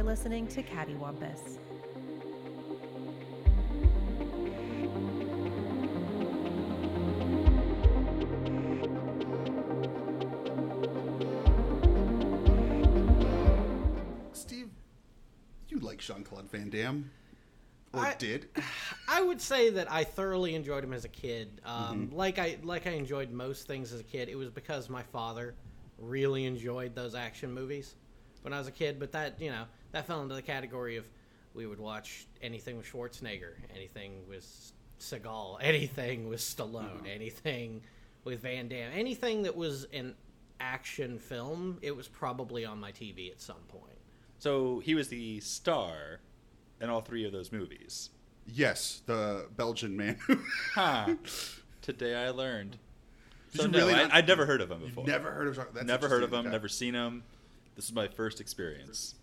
[0.00, 1.58] You're listening to Cattywampus.
[14.32, 14.70] Steve,
[15.68, 17.10] you like Jean Claude Van Damme?
[17.92, 18.48] Or I- did?
[19.08, 21.60] I would say that I thoroughly enjoyed him as a kid.
[21.66, 24.30] Um, Like I like I enjoyed most things as a kid.
[24.30, 25.54] It was because my father
[25.98, 27.96] really enjoyed those action movies
[28.40, 28.98] when I was a kid.
[28.98, 31.04] But that you know that fell into the category of
[31.54, 37.06] we would watch anything with Schwarzenegger, anything with Seagal, anything with Stallone, mm-hmm.
[37.06, 37.82] anything
[38.24, 40.14] with Van Damme, anything that was an
[40.60, 41.78] action film.
[41.82, 43.84] It was probably on my TV at some point.
[44.38, 46.20] So he was the star
[46.80, 48.10] in all three of those movies.
[48.46, 50.18] Yes, the Belgian man.
[50.74, 51.14] Huh.
[51.82, 52.78] Today I learned.
[53.52, 55.06] Did So you no, really I, not- I'd never heard of him before.
[55.06, 55.66] never heard of Jean.
[55.74, 56.40] That's never heard of him.
[56.40, 56.50] Okay.
[56.50, 57.22] Never seen him.
[57.76, 59.14] This is my first experience.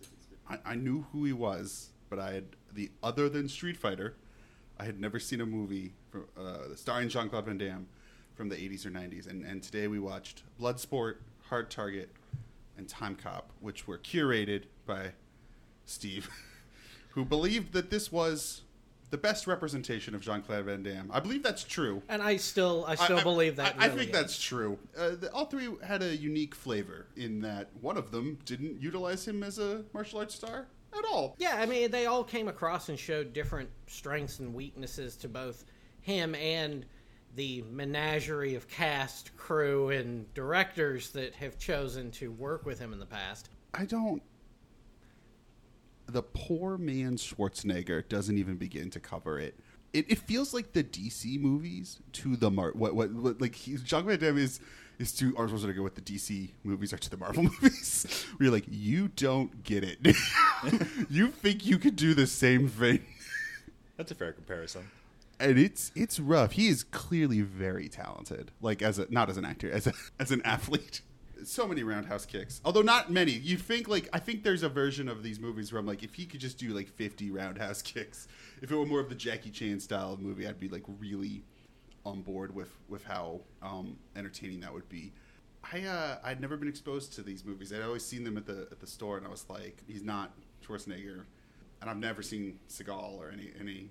[0.48, 4.14] I, I knew who he was, but I had the other than Street Fighter,
[4.78, 7.86] I had never seen a movie from, uh, starring Jean Claude Van Damme
[8.34, 9.28] from the 80s or 90s.
[9.28, 11.16] And, and today we watched Bloodsport,
[11.48, 12.10] Hard Target,
[12.76, 15.12] and Time Cop, which were curated by
[15.84, 16.30] Steve,
[17.10, 18.62] who believed that this was
[19.10, 21.10] the best representation of Jean Claude Van Damme.
[21.12, 22.02] I believe that's true.
[22.08, 23.76] And I still I still believe that.
[23.78, 24.16] I, I really think is.
[24.16, 24.78] that's true.
[24.96, 29.26] Uh, the, all three had a unique flavor in that one of them didn't utilize
[29.26, 31.34] him as a martial arts star at all.
[31.38, 35.64] Yeah, I mean, they all came across and showed different strengths and weaknesses to both
[36.00, 36.84] him and
[37.34, 42.98] the menagerie of cast, crew, and directors that have chosen to work with him in
[42.98, 43.50] the past.
[43.74, 44.22] I don't.
[46.08, 49.58] The poor man Schwarzenegger doesn't even begin to cover it.
[49.92, 52.72] It, it feels like the DC movies to the Mar.
[52.74, 54.60] What what, what like he's Jean Van Damme is
[54.98, 58.24] is to Arnold Schwarzenegger what the DC movies are to the Marvel movies.
[58.36, 59.98] Where you're like, you don't get it.
[61.10, 63.04] you think you could do the same thing.
[63.96, 64.88] That's a fair comparison.
[65.40, 66.52] and it's it's rough.
[66.52, 70.30] He is clearly very talented, like as a not as an actor, as a as
[70.30, 71.02] an athlete.
[71.44, 73.32] So many roundhouse kicks, although not many.
[73.32, 76.14] You think like I think there's a version of these movies where I'm like, if
[76.14, 78.28] he could just do like 50 roundhouse kicks,
[78.62, 81.44] if it were more of the Jackie Chan style of movie, I'd be like really
[82.04, 85.12] on board with with how um, entertaining that would be.
[85.72, 87.72] I uh, I'd never been exposed to these movies.
[87.72, 90.32] I'd always seen them at the at the store, and I was like, he's not
[90.66, 91.24] Schwarzenegger,
[91.80, 93.90] and I've never seen Seagal or any any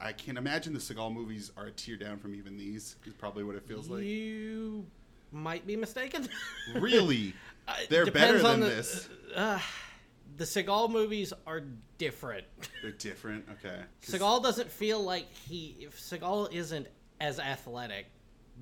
[0.00, 2.96] I can't imagine the Seagal movies are a tear down from even these.
[3.04, 4.02] Is probably what it feels like.
[4.02, 4.86] You
[5.32, 6.28] might be mistaken.
[6.74, 7.34] Really,
[7.68, 9.08] Uh, they're depends better than the- this.
[9.34, 9.58] Uh,
[10.36, 11.62] the Seagal movies are
[11.98, 12.44] different.
[12.82, 13.46] They're different.
[13.52, 13.80] Okay.
[14.02, 15.76] Seagal doesn't feel like he.
[15.80, 16.86] If Seagal isn't
[17.20, 18.06] as athletic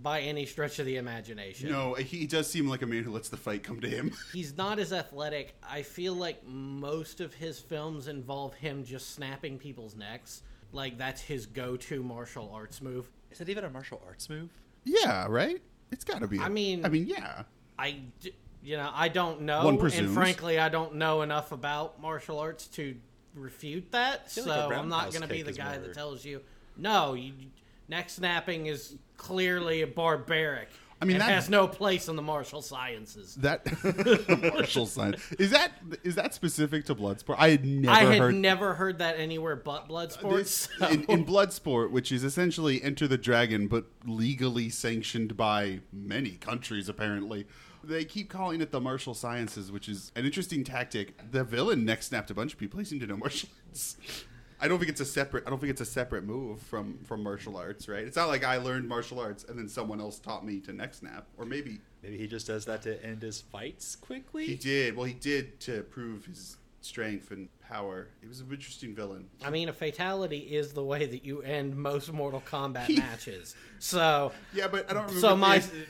[0.02, 1.70] by any stretch of the imagination.
[1.70, 4.12] No, he does seem like a man who lets the fight come to him.
[4.32, 5.54] he's not as athletic.
[5.68, 10.42] I feel like most of his films involve him just snapping people's necks.
[10.72, 13.10] Like that's his go-to martial arts move.
[13.32, 14.50] Is it even a martial arts move?
[14.84, 15.60] yeah, right.
[15.94, 16.40] It's got to be.
[16.40, 17.44] I mean- I mean, yeah.
[17.78, 18.00] I,
[18.64, 22.66] you know, I don't know, One and frankly, I don't know enough about martial arts
[22.68, 22.96] to
[23.36, 24.30] refute that.
[24.30, 26.40] So like a I'm not going to be the guy more- that tells you,
[26.76, 27.32] no, you,
[27.88, 30.68] neck snapping is clearly a barbaric.
[31.04, 33.34] I mean, it that- has no place in the martial sciences.
[33.36, 33.66] That
[34.54, 35.72] martial science is that
[36.02, 37.36] is that specific to Bloodsport?
[37.38, 40.32] I had never I had heard never heard that anywhere but Bloodsport.
[40.32, 45.36] Uh, this so- in, in Bloodsport, which is essentially Enter the Dragon, but legally sanctioned
[45.36, 46.88] by many countries.
[46.88, 47.46] Apparently,
[47.82, 51.30] they keep calling it the martial sciences, which is an interesting tactic.
[51.32, 52.78] The villain neck snapped a bunch of people.
[52.78, 53.96] He seemed to know martial arts.
[54.60, 55.44] I don't think it's a separate.
[55.46, 58.04] I don't think it's a separate move from from martial arts, right?
[58.04, 60.94] It's not like I learned martial arts and then someone else taught me to neck
[60.94, 64.46] snap, or maybe Maybe he just does that to end his fights quickly.
[64.46, 64.96] he did.
[64.96, 68.08] Well, he did to prove his strength and power.
[68.20, 69.26] He was an interesting villain.
[69.42, 73.56] I mean, a fatality is the way that you end most Mortal Kombat He- matches.
[73.78, 75.20] So, Yeah, but I don't remember.
[75.20, 75.86] so my the-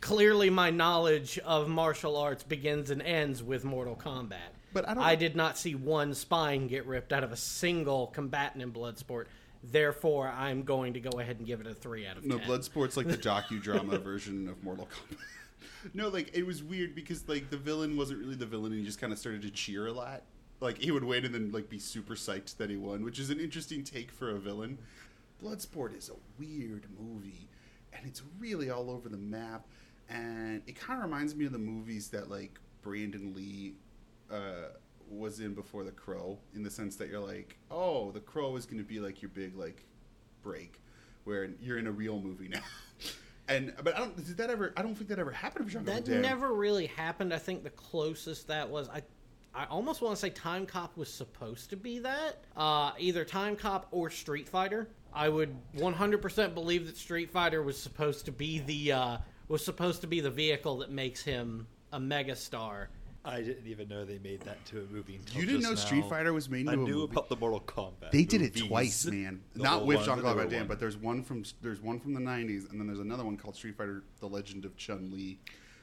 [0.00, 4.50] clearly my knowledge of martial arts begins and ends with Mortal Kombat.
[4.72, 8.08] But I don't- I did not see one spine get ripped out of a single
[8.08, 9.26] combatant in Bloodsport.
[9.64, 12.48] Therefore, I'm going to go ahead and give it a three out of No, ten.
[12.48, 15.18] Bloodsport's like the docudrama version of Mortal Kombat.
[15.94, 18.86] no, like it was weird because like the villain wasn't really the villain, and he
[18.86, 20.22] just kind of started to cheer a lot.
[20.60, 23.30] Like he would win and then like be super psyched that he won, which is
[23.30, 24.78] an interesting take for a villain.
[25.42, 27.48] Bloodsport is a weird movie,
[27.92, 29.66] and it's really all over the map,
[30.08, 33.74] and it kind of reminds me of the movies that like Brandon Lee
[34.32, 34.70] uh,
[35.08, 38.66] was in before The Crow, in the sense that you're like, oh, The Crow is
[38.66, 39.84] going to be like your big like
[40.42, 40.80] break,
[41.24, 42.60] where you're in a real movie now.
[43.48, 45.84] And but I don't did that ever I don't think that ever happened with Jean
[45.84, 47.34] That never really happened.
[47.34, 49.02] I think the closest that was I
[49.54, 52.44] I almost want to say Time Cop was supposed to be that.
[52.56, 54.88] Uh, either Time Cop or Street Fighter.
[55.12, 59.18] I would 100% believe that Street Fighter was supposed to be the uh,
[59.48, 62.86] was supposed to be the vehicle that makes him a megastar.
[63.24, 65.16] I didn't even know they made that to a movie.
[65.16, 66.08] Until You didn't just know Street now.
[66.08, 68.10] Fighter was made I into a knew about the Mortal Kombat.
[68.10, 69.40] They did it twice, man.
[69.54, 72.00] The Not with ones, Jean but Claude Van Damme, but there's one from there's one
[72.00, 75.10] from the '90s, and then there's another one called Street Fighter: The Legend of Chun
[75.12, 75.38] Li,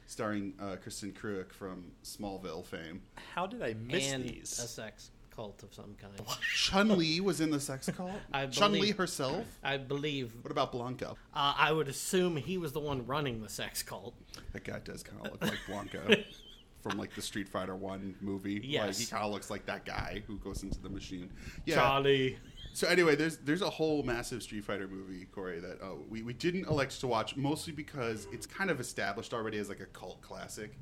[0.06, 3.01] starring uh, Kristin Kreuk from Smallville fame.
[3.33, 4.59] How did I miss and these?
[4.59, 6.13] a sex cult of some kind.
[6.53, 8.12] Chun Li was in the sex cult.
[8.51, 9.45] Chun Li herself.
[9.63, 10.33] I believe.
[10.41, 11.12] What about Blanka?
[11.12, 14.13] Uh, I would assume he was the one running the sex cult.
[14.51, 16.25] That guy does kind of look like Blanka
[16.81, 18.56] from like the Street Fighter One movie.
[18.56, 21.31] Like, he kind of looks like that guy who goes into the machine.
[21.66, 21.76] Yeah.
[21.76, 22.38] Charlie.
[22.74, 26.34] So anyway, there's there's a whole massive Street Fighter movie, Corey, that uh, we we
[26.34, 30.22] didn't elect to watch mostly because it's kind of established already as like a cult
[30.22, 30.78] classic,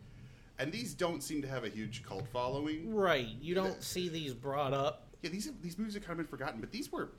[0.60, 2.94] and these don't seem to have a huge cult following.
[2.94, 3.28] Right.
[3.42, 5.08] You don't see these brought up.
[5.22, 7.12] Yeah, these these movies have kind of been forgotten, but these were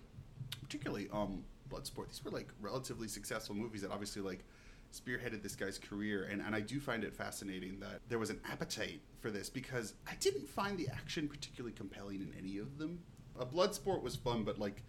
[0.63, 2.09] particularly um Bloodsport.
[2.09, 4.45] These were like relatively successful movies that obviously like
[4.93, 8.41] spearheaded this guy's career, and and I do find it fascinating that there was an
[8.51, 13.01] appetite for this because I didn't find the action particularly compelling in any of them.
[13.39, 14.83] A Bloodsport was fun, but like.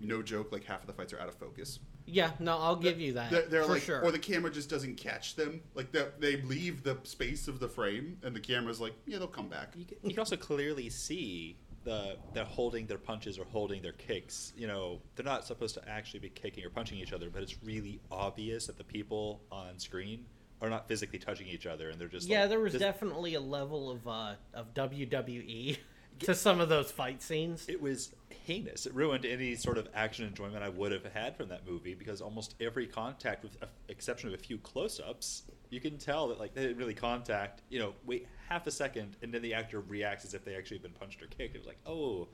[0.00, 1.80] No joke, like half of the fights are out of focus.
[2.06, 4.00] Yeah, no, I'll give you that They're, they're for like, sure.
[4.00, 5.60] or the camera just doesn't catch them.
[5.74, 9.26] Like they they leave the space of the frame, and the camera's like, yeah, they'll
[9.26, 9.72] come back.
[9.74, 11.56] You can, you can also clearly see
[11.88, 14.52] the they're holding their punches or holding their kicks.
[14.56, 17.56] You know, they're not supposed to actually be kicking or punching each other, but it's
[17.64, 20.26] really obvious that the people on screen
[20.60, 23.34] are not physically touching each other, and they're just yeah, like, there was this- definitely
[23.34, 25.78] a level of uh, of WWE
[26.20, 27.66] to some of those fight scenes.
[27.68, 28.14] It was
[28.44, 28.84] heinous.
[28.84, 32.20] It ruined any sort of action enjoyment I would have had from that movie because
[32.20, 36.54] almost every contact, with the exception of a few close-ups, you can tell that like
[36.54, 37.62] they didn't really contact.
[37.68, 40.76] You know, wait half a second, and then the actor reacts as if they actually
[40.78, 41.54] had been punched or kicked.
[41.54, 42.28] It was like, oh,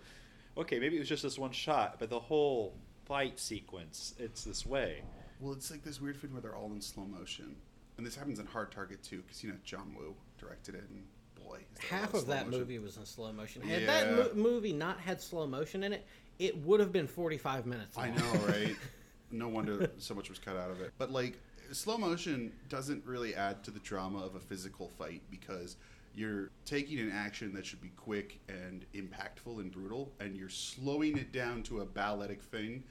[0.56, 2.74] okay, maybe it was just this one shot, but the whole
[3.06, 5.02] fight sequence, it's this way.
[5.40, 7.56] Well, it's like this weird thing where they're all in slow motion,
[7.98, 11.04] and this happens in Hard Target too, because you know John Woo directed it, and
[11.44, 12.60] boy, is there a lot Half of slow that motion.
[12.60, 13.62] movie was in slow motion.
[13.62, 16.06] Had that mo- movie not had slow motion in it,
[16.38, 18.06] it would have been 45 minutes long.
[18.06, 18.76] I know, right?
[19.30, 20.92] no wonder so much was cut out of it.
[20.98, 21.38] But like
[21.72, 25.76] slow motion doesn't really add to the drama of a physical fight because
[26.14, 31.16] you're taking an action that should be quick and impactful and brutal and you're slowing
[31.18, 32.84] it down to a balletic thing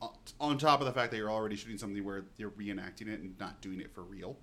[0.00, 3.20] on- on top of the fact that you're already shooting something where you're reenacting it
[3.20, 4.38] and not doing it for real.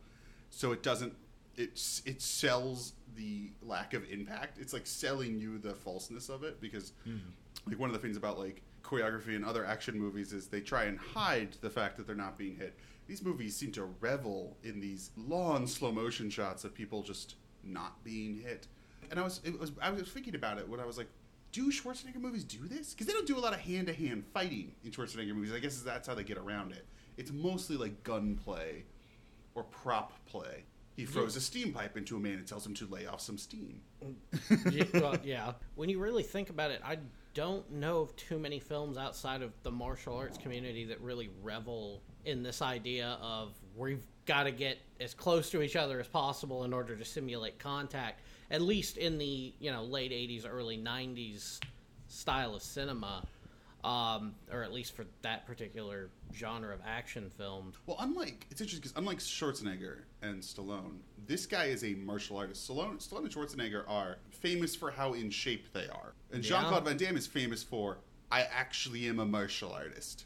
[0.50, 1.14] So it doesn't
[1.58, 4.58] it's it sells the lack of impact.
[4.60, 7.18] It's like selling you the falseness of it because mm-hmm.
[7.70, 10.86] like one of the things about like choreography and other action movies is they try
[10.86, 12.78] and hide the fact that they're not being hit.
[13.10, 18.04] These movies seem to revel in these long slow motion shots of people just not
[18.04, 18.68] being hit.
[19.10, 21.08] And I was it was I was thinking about it when I was like,
[21.52, 22.94] do Schwarzenegger movies do this?
[22.94, 25.52] Because they don't do a lot of hand to hand fighting in Schwarzenegger movies.
[25.52, 26.86] I guess that's how they get around it.
[27.18, 28.84] It's mostly like gunplay
[29.56, 30.66] or prop play.
[30.96, 33.40] He throws a steam pipe into a man and tells him to lay off some
[33.40, 33.82] steam.
[34.06, 34.72] Mm.
[34.72, 35.54] yeah, well, yeah.
[35.74, 37.00] When you really think about it, I
[37.34, 42.04] don't know of too many films outside of the martial arts community that really revel
[42.26, 46.64] in this idea of we've got to get as close to each other as possible
[46.64, 48.22] in order to simulate contact.
[48.52, 51.60] At least in the you know late '80s, early '90s
[52.08, 53.24] style of cinema,
[53.84, 57.74] um, or at least for that particular genre of action film.
[57.86, 62.70] Well, unlike it's interesting because unlike Schwarzenegger and Stallone, this guy is a martial artist.
[62.70, 66.44] Stallone, Stallone and Schwarzenegger are famous for how in shape they are, and.
[66.44, 67.98] Jean Claude Van Damme is famous for
[68.32, 70.26] I actually am a martial artist.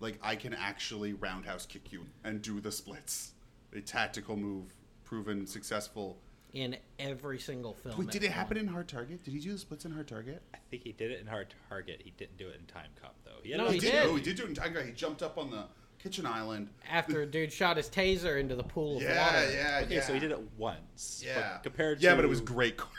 [0.00, 3.32] Like I can actually roundhouse kick you and do the splits,
[3.74, 4.74] a tactical move,
[5.04, 6.18] proven successful.
[6.54, 7.98] In every single film.
[7.98, 8.66] Wait, did it happen one.
[8.66, 9.22] in Hard Target?
[9.24, 10.42] Did he do the splits in Hard Target?
[10.54, 12.00] I think he did it in Hard Target.
[12.02, 13.32] He didn't do it in Time Cop though.
[13.42, 13.90] He had No, a- he oh, did.
[13.92, 14.06] did.
[14.06, 14.82] Oh, he did do it in Tiger.
[14.82, 15.64] He jumped up on the
[15.98, 16.68] kitchen island.
[16.90, 19.52] after a dude shot his taser into the pool of Yeah, water?
[19.52, 20.00] yeah, Okay, yeah.
[20.02, 21.22] so he did it once.
[21.24, 22.78] but Yeah, compared yeah, to but it was great.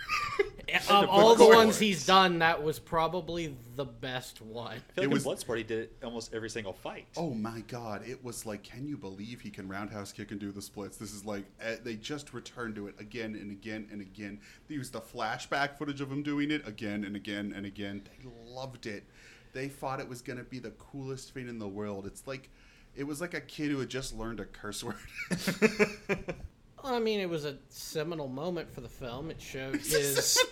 [0.88, 4.74] Of all the ones he's done, that was probably the best one.
[4.74, 7.08] I feel It like was- in Bloodsport he did it almost every single fight.
[7.18, 10.52] Oh my god, it was like, can you believe he can roundhouse kick and do
[10.52, 10.98] the splits?
[10.98, 14.40] This is like, eh, they just returned to it again and again and again.
[14.68, 18.04] They used the flashback footage of him doing it again and again and again.
[18.22, 19.06] They loved it.
[19.54, 22.06] They thought it was going to be the coolest thing in the world.
[22.06, 22.52] It's like,
[22.96, 24.96] it was like a kid who had just learned a curse word.
[26.84, 29.30] I mean, it was a seminal moment for the film.
[29.32, 30.40] It showed his.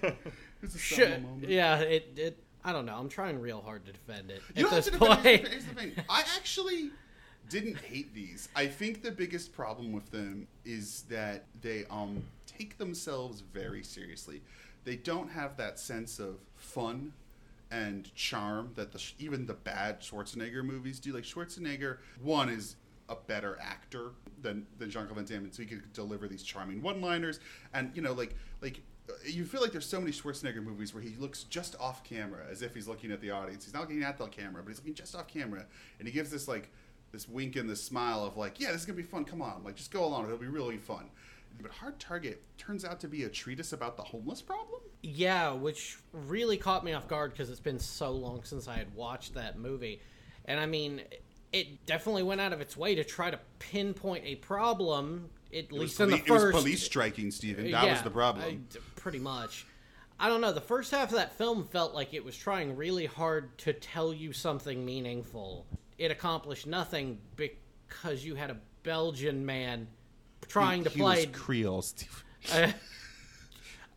[0.63, 1.49] It's a Sho- seminal moment.
[1.49, 2.43] yeah, it, it.
[2.63, 2.95] I don't know.
[2.97, 5.23] I'm trying real hard to defend it You at don't have this to defend- point.
[5.23, 5.91] here's the- here's the thing.
[6.09, 6.89] I actually
[7.49, 8.49] didn't hate these.
[8.55, 14.41] I think the biggest problem with them is that they um take themselves very seriously.
[14.83, 17.13] They don't have that sense of fun
[17.71, 21.13] and charm that the even the bad Schwarzenegger movies do.
[21.13, 22.75] Like Schwarzenegger, one is
[23.09, 26.43] a better actor than than Jean Claude Van Damme, and so he could deliver these
[26.43, 27.39] charming one-liners.
[27.73, 31.03] And you know, like like uh, you feel like there's so many Schwarzenegger movies where
[31.03, 33.65] he looks just off camera, as if he's looking at the audience.
[33.65, 35.65] He's not looking at the camera, but he's looking just off camera,
[35.99, 36.71] and he gives this like
[37.11, 39.25] this wink and this smile of like, yeah, this is gonna be fun.
[39.25, 40.25] Come on, like just go along.
[40.25, 41.09] It'll be really fun.
[41.61, 44.81] But Hard Target turns out to be a treatise about the homeless problem.
[45.01, 48.93] Yeah, which really caught me off guard because it's been so long since I had
[48.95, 50.01] watched that movie.
[50.45, 51.01] And I mean,
[51.53, 55.71] it definitely went out of its way to try to pinpoint a problem, at It
[55.71, 56.57] least in the poli- it was first.
[56.57, 57.71] police striking, Stephen.
[57.71, 58.67] That was the problem.
[58.73, 59.65] I- pretty much.
[60.19, 60.51] I don't know.
[60.51, 64.11] The first half of that film felt like it was trying really hard to tell
[64.13, 65.65] you something meaningful.
[65.99, 69.87] It accomplished nothing because you had a Belgian man
[70.47, 72.13] trying to he play was Creole, Stephen.
[72.53, 72.73] a,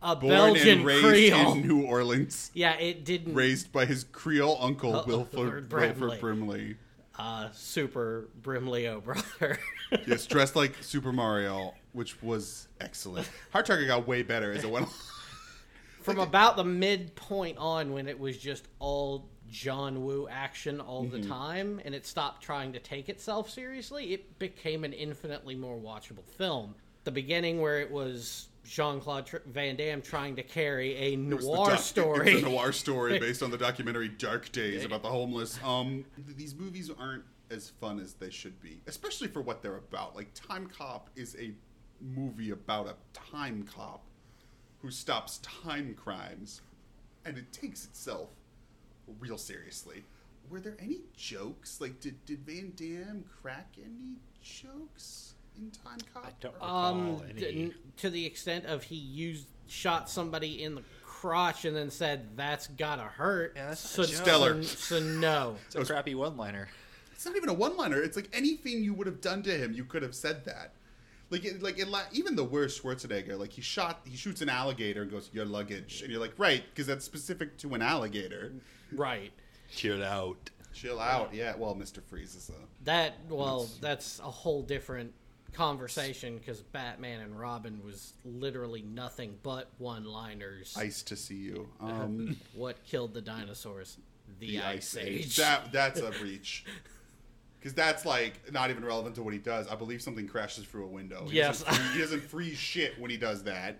[0.01, 1.53] a Born Belgian and raised Creole.
[1.53, 3.33] in New Orleans, Yeah, it didn't.
[3.35, 5.87] raised by his Creole uncle Uh, Wilford, Brimley.
[5.99, 6.75] Wilford Brimley.
[7.19, 9.59] uh, super Brimleo brother.
[10.07, 13.29] Yes, dressed like Super Mario, which was excellent.
[13.51, 14.85] Hard Target got way better as it went.
[14.87, 14.91] on.
[16.01, 21.21] From about the midpoint on, when it was just all John Woo action all Mm-hmm.
[21.21, 25.77] the time, and it stopped trying to take itself seriously, it became an infinitely more
[25.77, 26.73] watchable film.
[27.03, 31.19] The beginning, where it was Jean Claude Tr- Van Damme trying to carry a It
[31.19, 32.31] was the noir doc- story.
[32.35, 35.59] It's a noir story based on the documentary Dark Days about the homeless.
[35.63, 39.77] Um, th- these movies aren't as fun as they should be, especially for what they're
[39.77, 40.15] about.
[40.15, 41.51] Like Time Cop is a
[41.99, 44.03] movie about a time cop
[44.81, 46.61] who stops time crimes,
[47.25, 48.29] and it takes itself
[49.19, 50.03] real seriously.
[50.49, 51.79] Were there any jokes?
[51.79, 56.25] Like, did did Van Damme crack any jokes in Time Cop?
[56.25, 57.39] I don't recall um, any.
[57.39, 62.35] d- to the extent of he used shot somebody in the crotch and then said
[62.35, 63.53] that's gotta hurt.
[63.55, 64.15] Yeah, that's so, a joke.
[64.15, 64.63] Stellar.
[64.63, 65.55] So, so no.
[65.67, 66.67] It's a crappy one-liner.
[67.13, 68.01] It's not even a one-liner.
[68.01, 70.73] It's like anything you would have done to him, you could have said that.
[71.31, 75.01] Like, it, like it, even the worst Schwarzenegger, like he shot, he shoots an alligator
[75.01, 78.51] and goes, "Your luggage," and you're like, right, because that's specific to an alligator.
[78.91, 79.31] Right.
[79.73, 80.49] Chill out.
[80.73, 81.55] Chill out, yeah.
[81.57, 85.13] Well, Mister Freeze is a That well, that's a whole different
[85.53, 90.75] conversation because Batman and Robin was literally nothing but one-liners.
[90.77, 91.67] ice to see you.
[91.81, 93.97] Um, What killed the dinosaurs?
[94.39, 95.35] The, Ice Age.
[95.35, 96.65] That that's a reach.
[97.61, 99.67] Because that's like not even relevant to what he does.
[99.67, 101.27] I believe something crashes through a window.
[101.27, 101.61] He Yes.
[101.61, 103.79] doesn't free- he doesn't freeze shit when he does that.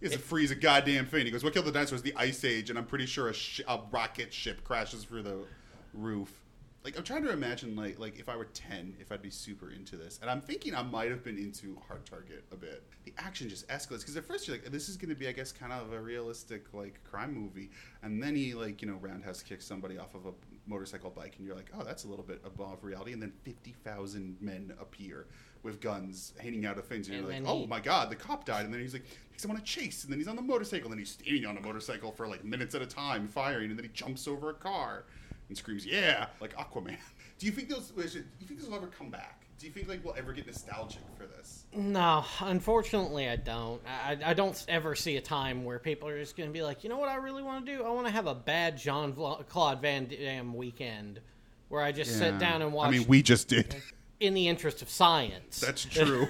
[0.00, 1.26] He doesn't freeze a goddamn thing.
[1.26, 2.00] He goes, "What killed the dinosaurs?
[2.00, 5.44] The Ice Age." And I'm pretty sure a, sh- a rocket ship crashes through the
[5.92, 6.40] roof.
[6.82, 9.70] Like I'm trying to imagine, like like if I were ten, if I'd be super
[9.70, 10.18] into this.
[10.22, 12.82] And I'm thinking I might have been into Hard Target a bit.
[13.04, 15.32] The action just escalates because at first you're like, this is going to be, I
[15.32, 17.70] guess, kind of a realistic like crime movie,
[18.02, 20.32] and then he like you know roundhouse kicks somebody off of a
[20.70, 23.12] motorcycle bike, and you're like, oh, that's a little bit above reality.
[23.12, 25.26] And then fifty thousand men appear
[25.62, 28.16] with guns hanging out of things, and, And you're like, oh he- my god, the
[28.16, 29.04] cop died, and then he's like,
[29.42, 31.56] him on a chase, and then he's on the motorcycle, and then he's standing on
[31.56, 34.54] a motorcycle for like minutes at a time, firing, and then he jumps over a
[34.54, 35.04] car
[35.48, 36.96] and screams, "Yeah!" like Aquaman.
[37.38, 37.88] Do you think those?
[37.88, 39.44] Do you think this will ever come back?
[39.58, 41.59] Do you think like we'll ever get nostalgic for this?
[41.72, 43.80] No, unfortunately, I don't.
[43.86, 46.82] I, I don't ever see a time where people are just going to be like,
[46.82, 47.84] you know what, I really want to do?
[47.84, 51.20] I want to have a bad Jean Claude Van Damme weekend
[51.68, 53.76] where I just sit down and watch I mean, we just did.
[54.20, 55.60] in the interest of science.
[55.64, 56.28] That's true.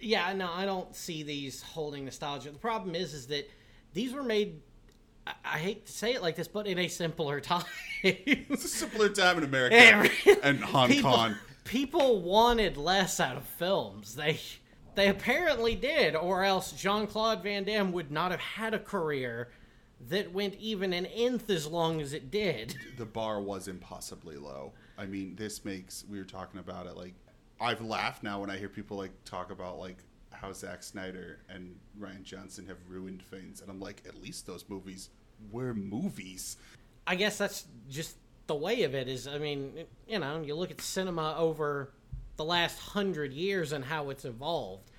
[0.00, 2.50] yeah, no, I don't see these holding nostalgia.
[2.50, 3.48] The problem is, is that
[3.94, 4.60] these were made.
[5.44, 7.64] I, hate to say it like this, but in a simpler time.
[8.02, 9.76] it's a simpler time in America
[10.42, 11.36] and Hong people, Kong.
[11.70, 14.16] People wanted less out of films.
[14.16, 14.40] They
[14.96, 19.50] they apparently did, or else Jean Claude Van Damme would not have had a career
[20.08, 22.74] that went even an nth as long as it did.
[22.98, 24.72] The bar was impossibly low.
[24.98, 26.96] I mean, this makes we were talking about it.
[26.96, 27.14] Like,
[27.60, 29.98] I've laughed now when I hear people like talk about like
[30.32, 34.64] how Zack Snyder and Rian Johnson have ruined things, and I'm like, at least those
[34.68, 35.10] movies
[35.52, 36.56] were movies.
[37.06, 38.16] I guess that's just
[38.50, 39.06] the way of it.
[39.06, 39.72] Is I mean,
[40.08, 41.92] you know, you look at cinema over
[42.36, 44.90] the last hundred years and how it's evolved.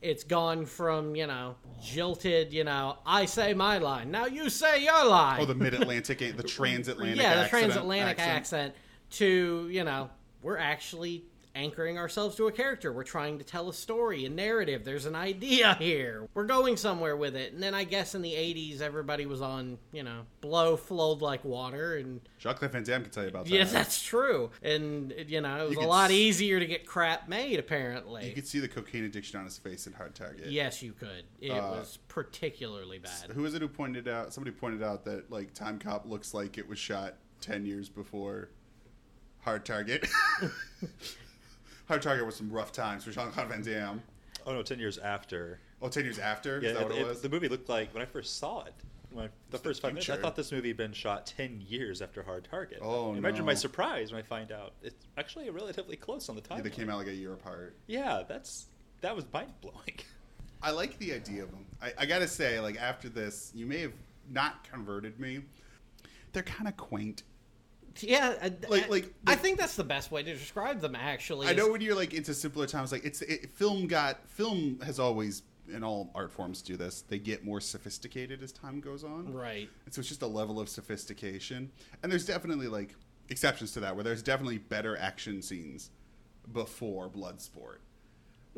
[0.00, 4.84] It's gone from you know jilted, you know, I say my line, now you say
[4.84, 5.40] your line.
[5.40, 8.74] Oh, the mid Atlantic, the transatlantic, yeah, the accent- transatlantic accent.
[9.10, 10.08] to you know
[10.40, 11.24] we're actually
[11.54, 12.92] anchoring ourselves to a character.
[12.92, 14.84] We're trying to tell a story, a narrative.
[14.84, 16.28] There's an idea here.
[16.34, 17.52] We're going somewhere with it.
[17.52, 21.44] And then I guess in the 80s, everybody was on, you know, blow flowed like
[21.44, 21.96] water.
[21.96, 23.50] And Jacques Van Damme can tell you about that.
[23.52, 24.50] yes, that's true.
[24.62, 28.26] And, you know, it was You a lot s- easier to get crap made, apparently.
[28.28, 30.46] You could see the cocaine addiction on his face in Hard Target.
[30.50, 31.24] yes, you could.
[31.40, 33.32] It Uh, was particularly bad.
[33.32, 34.32] Who was it who pointed out?
[34.32, 38.50] Somebody pointed out that like Time Cop looks like it was shot ten years before
[39.40, 40.06] Hard Target.
[41.90, 44.00] Hard Target was some rough times for Jean Claude Van Damme.
[44.46, 45.58] Oh no, ten years after.
[45.82, 46.60] Oh, 10 years after?
[46.62, 47.20] Yeah, Is that what it, it- was?
[47.20, 48.74] the movie looked like when I first saw it.
[49.10, 51.26] When I, the It's the first five minutes, I thought this movie had been shot
[51.26, 52.78] ten years after Hard Target.
[52.80, 53.46] Oh, Imagine no.
[53.46, 56.62] my surprise when I find out it's actually relatively close on the Yeah, time.
[56.62, 57.74] they came out like a year apart.
[57.88, 58.66] Yeah, that's
[59.00, 59.98] that was mind blowing.
[60.62, 61.64] I like the idea of them.
[61.82, 63.94] I, I gotta say, like after this, you may have
[64.30, 65.40] not converted me.
[66.32, 67.24] They're kind of quaint.
[68.00, 70.94] Yeah, I, Like- I- like- I like- think that's the best way to describe them.
[70.94, 74.28] Actually, I is- know when you're like into simpler times, like it's it, film got
[74.28, 75.42] film has always
[75.72, 77.02] and all art forms do this.
[77.02, 79.32] They get more sophisticated as time goes on.
[79.32, 79.68] Right.
[79.84, 81.70] And so it's just a level of sophistication.
[82.02, 82.94] And there's definitely like
[83.28, 85.90] exceptions to that, where there's definitely better action scenes
[86.52, 87.78] before Bloodsport.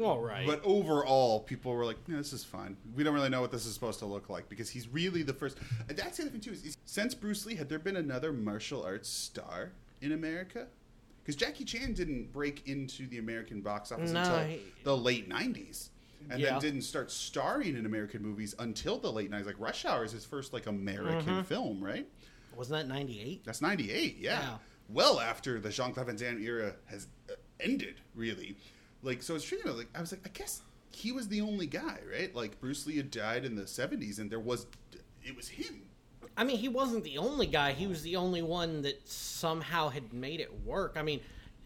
[0.04, 0.46] All right.
[0.46, 2.76] But overall, people were like, yeah, "This is fine.
[2.94, 5.34] We don't really know what this is supposed to look like because he's really the
[5.34, 5.56] first.
[5.88, 6.52] And that's the other thing too.
[6.52, 10.66] Is, is since Bruce Lee, had there been another martial arts star in America?
[11.22, 15.28] Because Jackie Chan didn't break into the American box office No, until he- the late
[15.28, 15.90] '90s,
[16.30, 16.50] and Yeah.
[16.52, 19.46] then didn't start starring in American movies until the late '90s.
[19.46, 22.08] Like Rush Hour is his first like American film, right?
[22.56, 23.44] Wasn't that '98?
[23.44, 24.40] That's 98, yeah.
[24.40, 24.56] Yeah.
[24.88, 28.56] Well after the Jean Claude Van Damme era has uh, ended, really.
[29.02, 29.68] Like, so it's tricky.
[29.68, 32.34] Like, I was like, I guess he was the only guy, right?
[32.34, 34.66] Like, Bruce Lee had died in the 70s, and there was,
[35.24, 35.82] it was him.
[36.36, 37.72] I mean, he wasn't the only guy.
[37.72, 40.94] He was the only one that somehow had made it work.
[40.96, 41.20] I mean,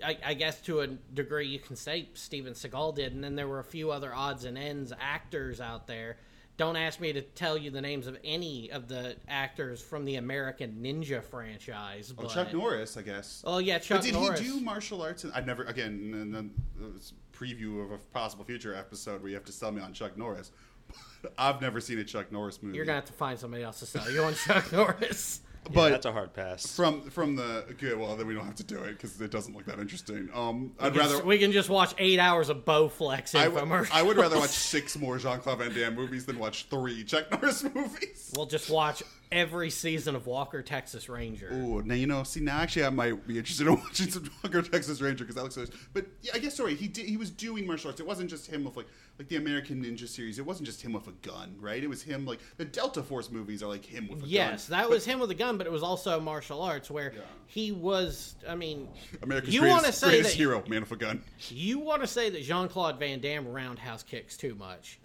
[0.05, 3.49] I, I guess to a degree you can say Steven Seagal did, and then there
[3.49, 6.17] were a few other odds and ends actors out there.
[6.57, 10.17] Don't ask me to tell you the names of any of the actors from the
[10.17, 12.15] American Ninja franchise.
[12.17, 13.43] Oh, Chuck Norris, I guess.
[13.45, 14.41] Oh yeah, Chuck but did Norris.
[14.41, 15.25] he do martial arts?
[15.25, 16.51] And I've never, again, and then
[16.95, 20.17] this preview of a possible future episode where you have to sell me on Chuck
[20.17, 20.51] Norris.
[21.39, 22.77] I've never seen a Chuck Norris movie.
[22.77, 25.41] You're gonna have to find somebody else to sell you on Chuck Norris.
[25.69, 26.77] Yeah, but that's a hard pass.
[26.77, 29.53] from from the okay, well then we don't have to do it because it doesn't
[29.53, 30.29] look that interesting.
[30.33, 33.89] Um, I'd We can- rather we can just watch eight hours of bow flexing infomercials.
[33.93, 37.33] I would rather watch six more Jean Claude Van Damme movies than watch three Chuck
[37.33, 38.33] Norris movies.
[38.37, 41.51] We'll just watch every season of Walker Texas Ranger.
[41.53, 42.23] Ooh, now you know.
[42.23, 45.43] See, now actually, I might be interested in watching some Walker Texas Ranger because that
[45.43, 45.55] looks.
[45.55, 47.07] So, but yeah, I guess sorry, he did.
[47.07, 48.01] He was doing martial arts.
[48.01, 48.87] It wasn't just him with like
[49.19, 50.39] like the American Ninja series.
[50.39, 51.83] It wasn't just him with a gun, right?
[51.83, 54.29] It was him like the Delta Force movies are like him with a gun.
[54.31, 57.13] Yes, that But was him with a gun, but it was also martial arts where
[57.15, 57.21] Yeah.
[57.47, 58.35] he was.
[58.49, 58.89] I mean,
[59.23, 61.23] America's you greatest, want to say greatest that hero, man with a gun.
[61.49, 64.99] you want to say that Jean Claude Van Damme roundhouse kicks too much.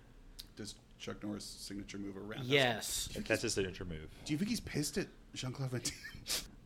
[0.57, 2.45] Does Chuck Norris' signature move around?
[2.45, 4.07] Yes, That's his signature move.
[4.23, 5.93] Do you think he's pissed at Jean Claude Van Damme?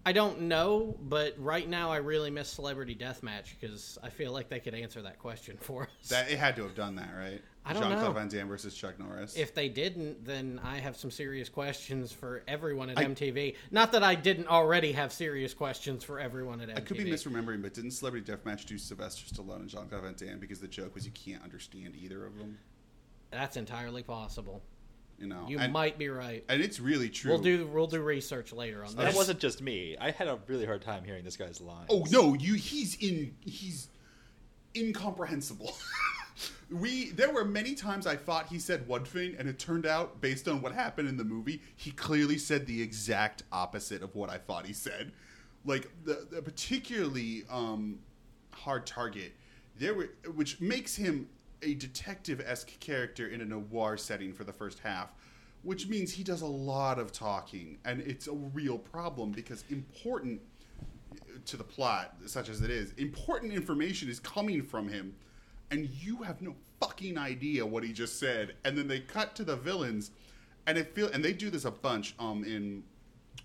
[0.07, 4.49] I don't know, but right now I really miss Celebrity Deathmatch because I feel like
[4.49, 6.09] they could answer that question for us.
[6.09, 7.41] That it had to have done that, right?
[7.65, 7.99] I don't Jean know.
[8.01, 9.35] Claude Van Damme versus Chuck Norris.
[9.35, 13.55] if they didn't, then I have some serious questions for everyone at I- MTV.
[13.71, 16.77] Not that I didn't already have serious questions for everyone at MTV.
[16.77, 20.13] I could be misremembering, but didn't Celebrity Deathmatch do Sylvester Stallone and Jean Claude Van
[20.15, 22.59] Damme because the joke was you can't understand either of them?
[23.35, 24.63] That's entirely possible.
[25.19, 26.43] You know, You and, might be right.
[26.49, 27.31] and it's really true.
[27.31, 29.15] We'll do we'll do research later on That this.
[29.15, 29.95] wasn't just me.
[29.99, 31.87] I had a really hard time hearing this guy's lines.
[31.89, 33.89] Oh no, you he's in he's
[34.75, 35.73] incomprehensible.
[36.69, 40.19] we there were many times I thought he said one thing and it turned out
[40.21, 44.29] based on what happened in the movie, he clearly said the exact opposite of what
[44.29, 45.11] I thought he said.
[45.65, 47.99] Like the, the particularly um
[48.51, 49.33] hard target
[49.77, 51.27] there were which makes him
[51.61, 55.13] a detective-esque character in a noir setting for the first half
[55.63, 60.39] which means he does a lot of talking and it's a real problem because important
[61.45, 65.15] to the plot, such as it is, important information is coming from him,
[65.71, 68.55] and you have no fucking idea what he just said.
[68.63, 70.11] And then they cut to the villains,
[70.67, 72.15] and it feel and they do this a bunch.
[72.19, 72.83] Um, in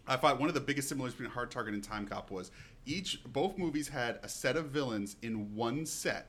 [0.07, 2.51] I thought one of the biggest similarities between Hard Target and Time Cop was
[2.87, 6.29] each both movies had a set of villains in one set.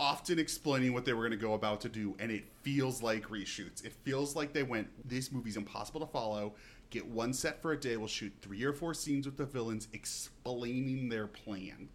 [0.00, 3.28] Often explaining what they were going to go about to do, and it feels like
[3.28, 3.84] reshoots.
[3.84, 6.54] It feels like they went, This movie's impossible to follow.
[6.88, 7.98] Get one set for a day.
[7.98, 11.90] We'll shoot three or four scenes with the villains explaining their plan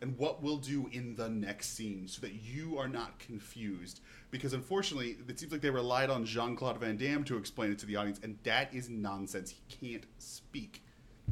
[0.00, 4.00] and what we'll do in the next scene so that you are not confused.
[4.30, 7.78] Because unfortunately, it seems like they relied on Jean Claude Van Damme to explain it
[7.80, 9.54] to the audience, and that is nonsense.
[9.66, 10.82] He can't speak.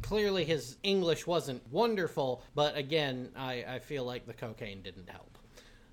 [0.02, 5.37] clearly his English wasn't wonderful, but again, I, I feel like the cocaine didn't help.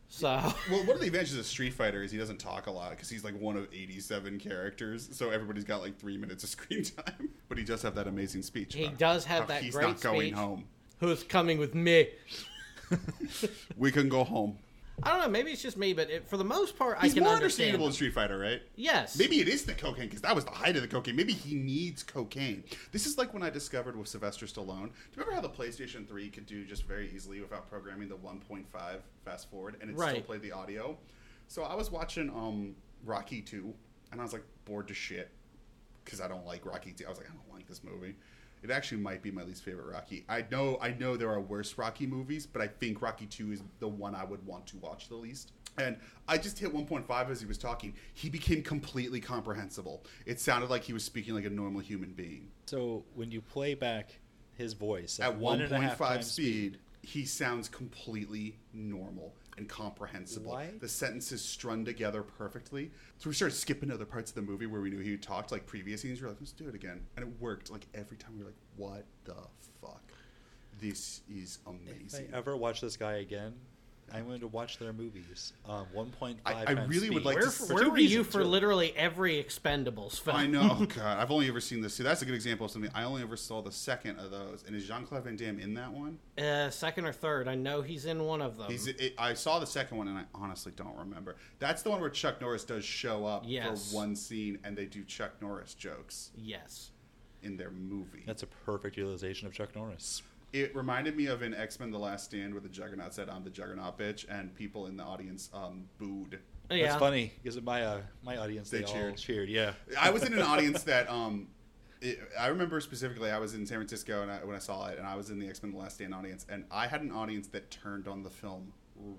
[0.08, 0.28] So
[0.70, 3.10] Well, one of the advantages of Street Fighter is he doesn't talk a lot because
[3.10, 7.30] he's like one of 87 characters, so everybody's got like three minutes of screen time.
[7.50, 8.74] But he does have that amazing speech.
[8.76, 10.34] he does have that he's great not going speech.
[10.36, 10.65] home.
[11.00, 12.08] Who's coming with me?
[13.78, 14.58] We can go home.
[15.03, 15.27] I don't know.
[15.29, 17.67] Maybe it's just me, but it, for the most part, He's I can more understand.
[17.67, 18.62] understandable in Street Fighter, right?
[18.75, 19.17] Yes.
[19.17, 21.15] Maybe it is the cocaine because that was the height of the cocaine.
[21.15, 22.63] Maybe he needs cocaine.
[22.91, 24.88] This is like when I discovered with Sylvester Stallone.
[24.88, 28.15] Do you remember how the PlayStation 3 could do just very easily without programming the
[28.15, 28.63] 1.5
[29.25, 30.97] fast forward and it still played the audio?
[31.47, 33.73] So I was watching um, Rocky 2
[34.12, 35.29] and I was like bored to shit
[36.03, 37.05] because I don't like Rocky 2.
[37.05, 38.15] I was like, I don't like this movie.
[38.65, 40.25] It actually might be my least favorite Rocky.
[40.28, 43.62] I know I know there are worse Rocky movies, but I think Rocky 2 is
[43.80, 45.51] the one I would want to watch the least.
[45.78, 45.97] And
[46.28, 47.93] I just hit 1.5 as he was talking.
[48.15, 50.04] He became completely comprehensible.
[50.25, 52.47] It sounded like he was speaking like a normal human being.
[52.65, 54.17] So when you play back
[54.56, 59.68] his voice At one and a half 1.5 times speed, he sounds completely normal and
[59.70, 60.52] comprehensible.
[60.52, 60.72] Why?
[60.80, 62.91] The sentences strung together perfectly.
[63.18, 65.65] So we started skipping other parts of the movie where we knew he talked, like
[65.65, 66.22] previous scenes.
[66.22, 67.06] We are like, let's do it again.
[67.15, 67.72] And it worked.
[67.72, 69.36] Like every time we were like, what the
[69.82, 70.02] fuck?
[70.80, 72.30] This is If amazing.
[72.34, 73.54] I ever watch this guy again,
[74.13, 75.54] I'm going to watch their movies.
[75.68, 77.98] Um, 1.5 I- I times really would like where to- for, for where two were
[77.98, 78.50] you for really.
[78.52, 80.38] literally every Expendables film?
[80.38, 81.18] I know, God.
[81.18, 81.96] I've only ever seen this.
[81.96, 82.91] See, that's a good example of something.
[82.94, 84.63] I only ever saw the second of those.
[84.68, 86.20] And is Jean Claude Van Damme in that one?
[86.38, 87.48] Uh, second or third.
[87.48, 88.72] I know he's in one of them.
[88.72, 88.88] He's.
[88.88, 91.36] It, I saw the second one, and I honestly don't remember.
[91.60, 93.89] That's the one where Chuck Norris does show up Yes.
[93.91, 96.91] for one scene, and they do Chuck Norris jokes yes.
[97.41, 98.24] in their movie.
[98.26, 100.22] That's a perfect utilization of Chuck Norris.
[100.56, 103.44] It reminded me of in X Men: The Last Stand, where the Juggernaut said, "I'm
[103.44, 106.39] the Juggernaut, bitch," and people in the audience um, booed.
[106.72, 106.88] Yeah.
[106.88, 109.18] That's funny because my uh, my audience They they, all cheered.
[109.18, 109.50] cheered.
[109.50, 111.48] Yeah, I was in an audience that um,
[112.02, 113.30] it, I remember specifically.
[113.32, 115.39] I was in San Francisco and I, when I saw it, and I was in
[115.39, 118.24] the X Men: The Last Stand audience, and I had an audience that turned on
[118.24, 118.72] the film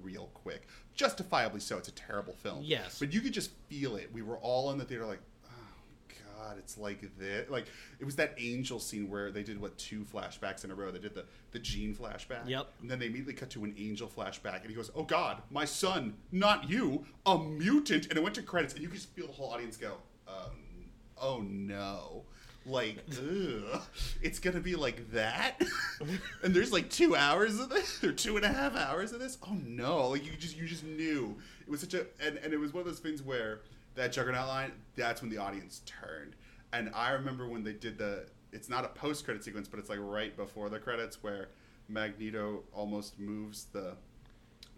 [0.03, 1.77] real quick, justifiably so.
[1.77, 2.61] It's a terrible film.
[2.63, 2.99] Yes.
[2.99, 4.11] but you could just feel it.
[4.13, 5.21] We were all in the theater like.
[6.37, 7.49] "Oh, God, it's like this.
[7.51, 7.67] Like
[7.99, 10.91] it was that angel scene where they did what two flashbacks in a row.
[10.91, 12.49] They did the the Jean flashback.
[12.49, 12.69] Yep.
[12.81, 15.65] And then they immediately cut to an angel flashback, and he goes, "Oh God, my
[15.65, 19.27] son, not you, a mutant." And it went to credits, and you could just feel
[19.27, 19.95] the whole audience go,
[20.29, 22.25] um, "Oh no."
[22.69, 23.81] Like, ugh,
[24.23, 25.63] it's gonna be like that,
[26.43, 29.39] and there's like two hours of this, or two and a half hours of this.
[29.49, 30.09] Oh no!
[30.09, 32.81] Like you just, you just knew it was such a, and, and it was one
[32.81, 33.61] of those things where
[33.97, 34.73] that juggernaut line.
[34.95, 36.37] That's when the audience turned,
[36.73, 38.27] and I remember when they did the.
[38.53, 41.49] It's not a post credit sequence, but it's like right before the credits where
[41.89, 43.97] Magneto almost moves the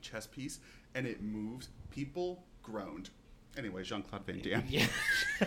[0.01, 0.59] chess piece,
[0.95, 1.69] and it moves.
[1.91, 3.11] People groaned.
[3.57, 4.65] Anyway, Jean Claude Van Damme.
[4.69, 4.87] Yeah.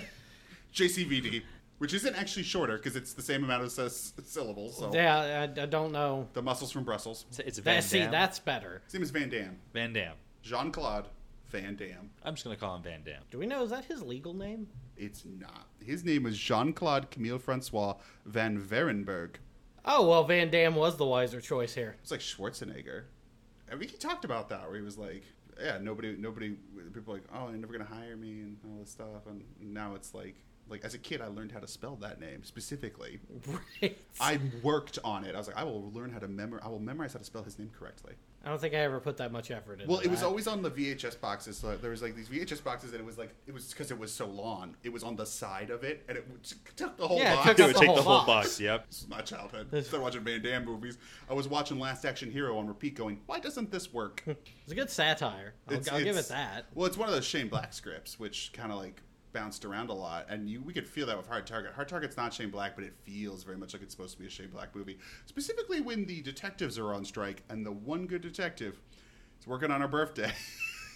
[0.73, 1.43] JCVD,
[1.79, 4.77] which isn't actually shorter because it's the same amount of s- syllables.
[4.77, 6.27] So yeah, I, I don't know.
[6.33, 7.25] the muscles from Brussels.
[7.29, 8.81] it's, it's Van That, see, that's better.
[8.85, 9.57] His name is Van Damme.
[9.73, 10.15] Van Damme.
[10.41, 11.07] Jean Claude
[11.51, 12.09] Van Damme.
[12.23, 13.23] I'm just going to call him Van Damme.
[13.29, 14.67] Do we know is that his legal name?
[14.95, 15.67] It's not.
[15.83, 19.35] His name is Jean Claude Camille Francois Van Varenberg.
[19.83, 21.95] Oh well, Van Damme was the wiser choice here.
[22.01, 23.03] It's like Schwarzenegger.
[23.71, 25.23] I mean, he talked about that where he was like,
[25.59, 26.55] "Yeah, nobody, nobody,
[26.93, 29.95] people are like, oh, they're never gonna hire me and all this stuff." And now
[29.95, 30.35] it's like,
[30.69, 33.19] like as a kid, I learned how to spell that name specifically.
[33.81, 33.97] Right.
[34.19, 35.33] I worked on it.
[35.33, 36.63] I was like, I will learn how to memorize.
[36.63, 38.13] I will memorize how to spell his name correctly.
[38.43, 40.63] I don't think I ever put that much effort into Well, it was always on
[40.63, 41.57] the VHS boxes.
[41.57, 43.99] So there was like these VHS boxes, and it was like it was because it
[43.99, 44.75] was so long.
[44.83, 46.43] It was on the side of it, and it would-
[46.75, 47.47] took the whole Yeah, it box.
[47.49, 48.47] took It would the take whole the whole box.
[48.47, 48.59] box.
[48.59, 48.87] Yep.
[48.89, 49.67] This is my childhood.
[49.71, 50.97] Instead of watching Van Damme movies,
[51.29, 54.75] I was watching Last Action Hero on repeat, going, "Why doesn't this work?" It's a
[54.75, 55.53] good satire.
[55.67, 56.65] I'll, It's- I'll give it that.
[56.73, 59.01] Well, it's one of those Shane Black scripts, which kind of like
[59.33, 61.73] bounced around a lot, and you we could feel that with Hard Target.
[61.73, 64.27] Hard Target's not Shane Black, but it feels very much like it's supposed to be
[64.27, 64.97] a Shane Black movie.
[65.25, 68.79] Specifically when the detectives are on strike, and the one good detective
[69.39, 70.31] is working on her birthday,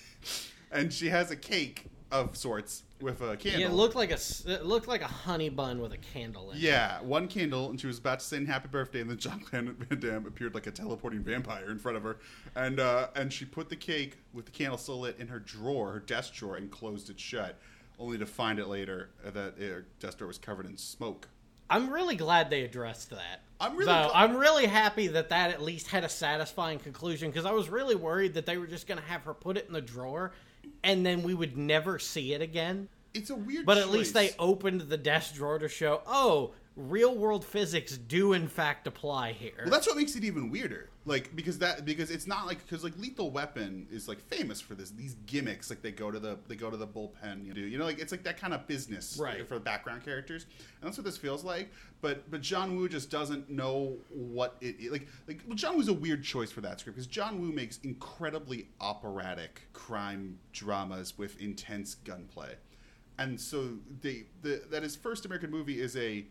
[0.71, 3.61] and she has a cake of sorts with a candle.
[3.61, 6.57] Yeah, it looked like a it looked like a honey bun with a candle in
[6.57, 6.61] it.
[6.61, 9.75] Yeah, one candle, and she was about to sing "Happy Birthday," and then John Van
[9.99, 12.17] Damme appeared like a teleporting vampire in front of her,
[12.55, 15.91] and uh, and she put the cake with the candle still lit in her drawer,
[15.93, 17.59] her desk drawer, and closed it shut,
[17.99, 21.27] only to find it later that her desk drawer was covered in smoke.
[21.69, 23.41] I'm really glad they addressed that.
[23.59, 27.45] I'm really gl- I'm really happy that that at least had a satisfying conclusion because
[27.45, 29.73] I was really worried that they were just going to have her put it in
[29.73, 30.33] the drawer
[30.83, 32.89] and then we would never see it again.
[33.13, 37.15] It's a weird, But at least they opened the desk drawer to show, oh, real
[37.15, 39.53] world physics do in fact apply here.
[39.61, 40.89] Well, that's what makes it even weirder.
[41.07, 44.73] Like because that because it's not like because like Lethal Weapon is like famous for
[44.73, 45.69] this these gimmicks.
[45.69, 47.45] Like they go to the they go to the bullpen.
[47.45, 49.47] You do you know like it's like that kind of business Right.
[49.47, 50.45] for the background characters,
[50.81, 51.69] and that's what this feels like.
[52.01, 55.89] But but John Woo just doesn't know what it it- like like well, John Woo's
[55.89, 61.39] a weird choice for that script because John Woo makes incredibly operatic crime dramas with
[61.39, 62.55] intense gunplay,
[63.19, 66.25] and so they the that his first American movie is a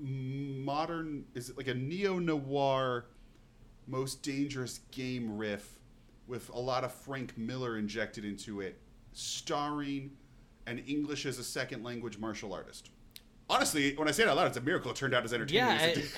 [0.00, 3.06] modern is it like a neo noir
[3.86, 5.78] most dangerous game riff
[6.26, 8.80] with a lot of Frank Miller injected into it,
[9.12, 10.12] starring
[10.66, 12.90] an English as a second language martial artist.
[13.48, 15.66] Honestly, when I say it out loud, it's a miracle it turned out as entertaining
[15.66, 16.04] yeah, as it.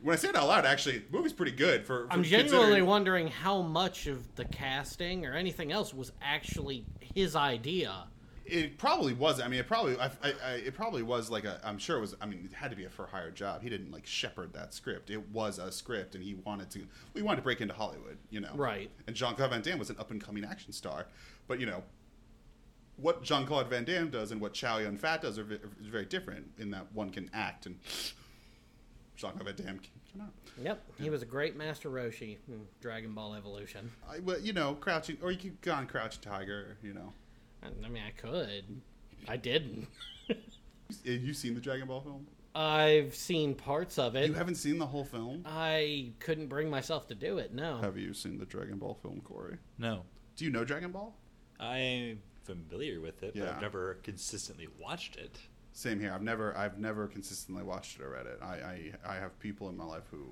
[0.00, 2.06] When I say it out loud, actually, the movie's pretty good for.
[2.06, 7.34] for I'm genuinely wondering how much of the casting or anything else was actually his
[7.34, 8.04] idea.
[8.50, 9.40] It probably was.
[9.40, 9.98] I mean, it probably.
[9.98, 11.60] I, I, I, it probably was like a.
[11.62, 12.14] I'm sure it was.
[12.20, 13.62] I mean, it had to be a for hire job.
[13.62, 15.10] He didn't like shepherd that script.
[15.10, 16.86] It was a script, and he wanted to.
[17.14, 18.52] We wanted to break into Hollywood, you know.
[18.54, 18.90] Right.
[19.06, 21.06] And Jean Claude Van Damme was an up and coming action star,
[21.46, 21.82] but you know,
[22.96, 26.06] what Jean Claude Van Damme does and what Chow Yun Fat does are, are very
[26.06, 26.46] different.
[26.58, 27.78] In that one can act, and
[29.16, 29.80] Jean Claude Van Damme
[30.12, 30.30] cannot.
[30.62, 33.90] Yep, he was a great Master Roshi in Dragon Ball Evolution.
[34.08, 36.76] I, well, you know, crouching, or you could go on Crouching Tiger.
[36.82, 37.12] You know,
[37.62, 38.80] I, I mean, I could.
[39.26, 39.88] I didn't.
[40.28, 40.36] have
[41.06, 42.26] you seen the Dragon Ball film?
[42.54, 44.26] I've seen parts of it.
[44.26, 45.42] You haven't seen the whole film.
[45.46, 47.54] I couldn't bring myself to do it.
[47.54, 47.78] No.
[47.78, 49.58] Have you seen the Dragon Ball film, Corey?
[49.78, 50.02] No,
[50.36, 51.14] Do you know Dragon Ball?
[51.60, 53.50] I'm familiar with it, but Yeah.
[53.54, 55.38] I've never consistently watched it.
[55.72, 56.12] Same here.
[56.12, 58.38] I've never, I've never consistently watched it or read it.
[58.42, 60.26] I, I, I have people in my life who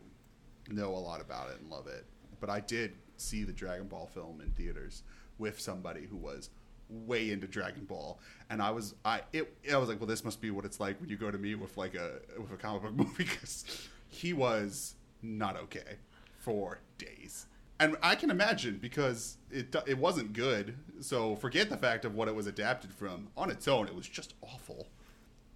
[0.72, 2.04] know a lot about it and love it.
[2.40, 5.02] But I did see the Dragon Ball film in theaters
[5.38, 6.50] with somebody who was
[6.88, 8.18] way into Dragon Ball,
[8.50, 11.00] and I was, I, it, I was like, well, this must be what it's like
[11.00, 14.32] when you go to meet with like a with a comic book movie because he
[14.32, 15.98] was not okay
[16.38, 17.46] for days.
[17.78, 20.76] And I can imagine because it it wasn't good.
[21.00, 23.28] So forget the fact of what it was adapted from.
[23.36, 24.86] On its own, it was just awful.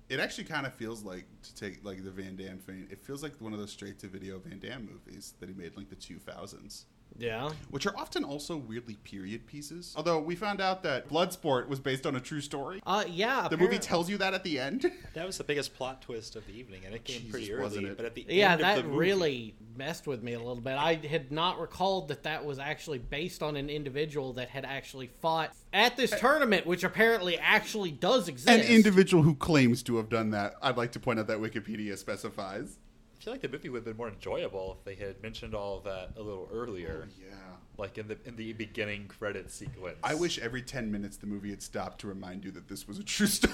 [0.08, 2.88] It actually kind of feels like to take like the Van Damme thing.
[2.90, 5.76] It feels like one of those straight to video Van Damme movies that he made
[5.76, 6.86] like the two thousands,
[7.18, 7.50] Yeah.
[7.70, 9.92] which are often also weirdly period pieces.
[9.96, 12.80] Although we found out that Bloodsport was based on a true story.
[12.86, 13.46] Uh, yeah.
[13.48, 14.90] The movie tells you that at the end.
[15.14, 17.82] That was the biggest plot twist of the evening, and it came Jesus, pretty wasn't
[17.84, 17.90] early.
[17.92, 17.96] it?
[17.96, 20.54] But at the Yeah, end that of the movie, really messed with me a little
[20.56, 20.74] bit.
[20.78, 25.08] I had not recalled that that was actually based on an individual that had actually
[25.08, 28.48] fought at this tournament, which apparently actually does exist.
[28.48, 30.54] An individual who claims to have done that.
[30.62, 32.78] I'd like to point out that Wikipedia specifies.
[33.20, 35.76] I feel like the movie would have been more enjoyable if they had mentioned all
[35.76, 37.34] of that a little earlier, oh, Yeah.
[37.76, 39.98] like in the in the beginning credit sequence.
[40.02, 42.98] I wish every 10 minutes the movie had stopped to remind you that this was
[42.98, 43.52] a true story.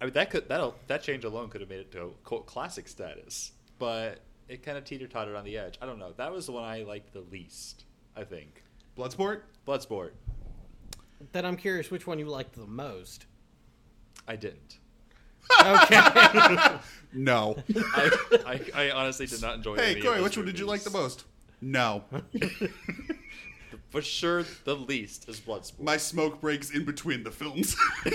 [0.00, 2.46] I mean, that could that that change alone could have made it to a cult
[2.46, 5.78] classic status, but it kind of teeter tottered on the edge.
[5.80, 6.12] I don't know.
[6.16, 7.84] That was the one I liked the least.
[8.16, 8.64] I think
[8.98, 9.42] Bloodsport?
[9.64, 10.10] Bloodsport.
[11.30, 13.26] Then I'm curious which one you liked the most.
[14.26, 14.78] I didn't.
[15.60, 16.76] Okay.
[17.12, 17.56] No.
[17.74, 18.10] I,
[18.46, 19.76] I, I honestly did not enjoy.
[19.76, 21.24] hey, Corey, which one did you like the most?
[21.60, 22.04] No.
[23.90, 25.80] For sure, the least is Bloodsport.
[25.80, 27.74] My smoke breaks in between the films.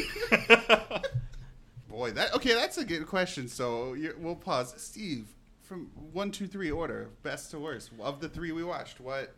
[1.90, 2.54] Boy, that okay.
[2.54, 3.50] That's a good question.
[3.50, 4.74] So we'll pause.
[4.78, 5.28] Steve,
[5.62, 9.02] from one, two, three order, best to worst of the three we watched.
[9.02, 9.36] What?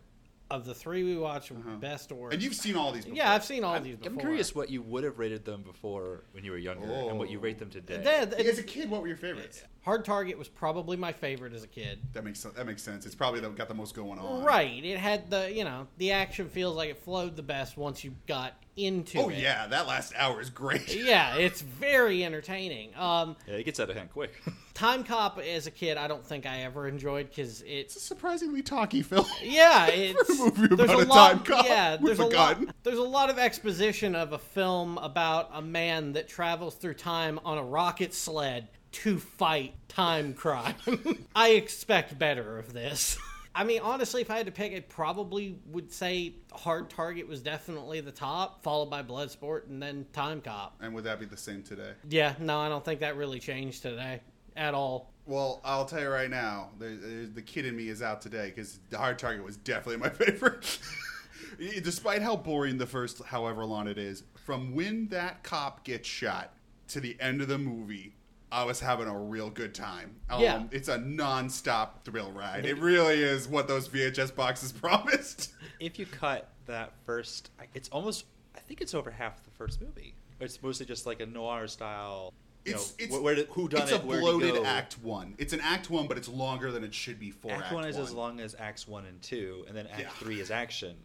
[0.49, 1.75] Of the three we watched, Uh-huh.
[1.75, 3.03] best or And you've seen all these.
[3.03, 3.17] Before.
[3.17, 4.13] yeah, I've seen all I'm, these before.
[4.13, 7.29] I'm curious what you would have rated them before when you were younger, and what
[7.29, 7.41] you Oh.
[7.41, 7.97] rate them today.
[8.03, 9.63] That- As a kid, what were your favorites?
[9.83, 11.99] Hard Target was probably my favorite as a kid.
[12.13, 13.05] That makes that makes sense.
[13.05, 14.43] It's probably that got the most going on.
[14.43, 14.83] Right.
[14.83, 18.13] It had the you know the action feels like it flowed the best once you
[18.27, 19.37] got into Oh it.
[19.39, 20.93] yeah, that last hour is great.
[20.93, 22.93] Yeah, it's very entertaining.
[22.97, 24.41] Um, yeah, it gets out of hand quick.
[24.77, 28.61] Time Cop as a kid, I don't think I ever enjoyed because It's a surprisingly
[28.61, 29.25] talky film.
[29.41, 31.29] yeah, it's a movie about a a lot.
[31.31, 32.59] time cop yeah, with there's a a, lot.
[32.83, 37.39] There's a lot of exposition of a film about a man that travels through time
[37.43, 40.75] on a rocket sled to fight time crime.
[41.35, 43.17] I expect better of this.
[43.55, 47.41] I mean, honestly, if I had to pick, I probably would say Hard Target was
[47.41, 50.75] definitely the top, followed by Bloodsport, and then Time Cop.
[50.81, 51.93] and would that be the same today?
[52.07, 54.21] Yeah, no, I don't think that really changed today
[54.57, 55.11] at all.
[55.25, 58.47] Well, I'll tell you right now, there, there's- the kid in me is out today
[58.53, 60.79] because the Hard Target was definitely my favorite.
[61.83, 66.53] Despite how boring the first, however long it is, from when that cop gets shot
[66.89, 68.13] to the end of the movie,
[68.51, 70.15] I was having a real good time.
[70.29, 70.63] Um, Yeah.
[70.71, 72.65] it's a non-stop thrill ride.
[72.65, 75.51] It really is what those VHS boxes promised.
[75.79, 78.25] if you cut that first, it's almost.
[78.55, 80.13] I think it's over half the first movie.
[80.39, 82.33] It's mostly just like a noir style.
[82.67, 84.65] You It's, know, it's where, where did, who done it's it, a bloated go.
[84.65, 85.35] Act One.
[85.37, 87.85] It's an Act One, but it's longer than it should be for Act, Act, one
[87.85, 90.09] is as long as Acts one and two, and then Act Yeah.
[90.19, 90.95] three is action.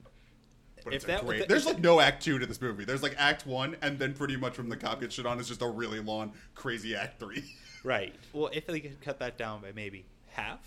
[0.84, 2.84] But if it's a that- great, if there's like no Act Two to this movie.
[2.84, 5.48] There's like Act One, and then pretty much from the cop gets shit on is
[5.48, 7.44] just a really long, crazy Act Three.
[7.84, 8.14] Right.
[8.32, 10.60] Well, if they could cut that down by maybe half,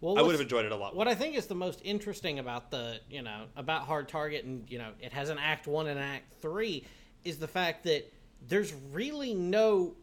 [0.00, 0.96] Well, I would have enjoyed it a lot.
[0.96, 1.06] What.
[1.06, 4.78] I think is the most interesting about the, you know, about Hard Target and, you
[4.78, 6.82] know, it has an act 1 and an act 3
[7.24, 8.10] is the fact that
[8.48, 9.94] there's really no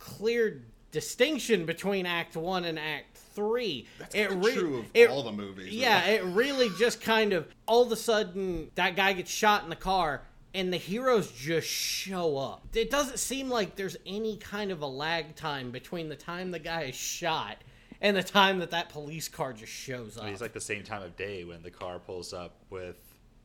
[0.00, 3.86] clear distinction between act 1 and act 3.
[3.98, 6.16] That's it kinda true of all the movies, Yeah, really.
[6.16, 9.76] it really just kind of all of a sudden that guy gets shot in the
[9.76, 12.66] car and the heroes just show up.
[12.74, 16.58] It doesn't seem like there's any kind of a lag time between the time the
[16.58, 17.58] guy is shot
[18.00, 20.24] and the time that that police car just shows I up.
[20.24, 22.96] mean, it's like the same time of day when the car pulls up with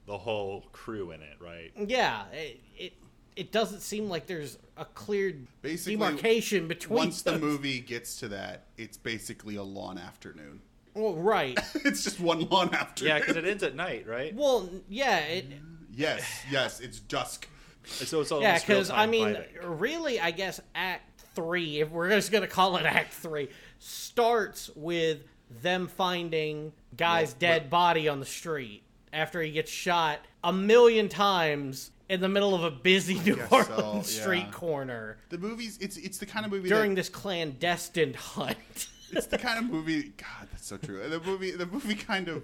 [0.08, 1.72] the whole crew in it, right?
[1.88, 2.94] yeah, it, it
[3.36, 8.28] it doesn't seem like there's a clear Basically, demarcation between Once the movie gets to
[8.30, 10.62] that, it's basically a lawn afternoon.
[10.94, 11.60] Well, right.
[11.86, 13.16] it's just one lawn afternoon.
[13.16, 14.34] Yeah, because it ends at night, right?
[14.34, 15.64] well, yeah, it, mm-hmm.
[15.94, 17.48] yes, yes, it's dusk.
[17.84, 19.80] So it's almost yeah, because I mean, fighting.
[19.80, 25.20] really, I guess Act Three, if we're just gonna call it Act Three, starts with
[25.62, 28.82] them finding guy's Well, dead well- body on the street
[29.14, 34.08] after he gets shot a million times in the middle of a busy New Orleans
[34.10, 34.52] so, street yeah.
[34.52, 38.88] corner The movies, it's it's the kind of movie during that, this clandestine hunt.
[39.12, 40.14] it's the kind of movie.
[40.18, 41.08] God, that's so true.
[41.10, 42.44] The movie, the movie kind of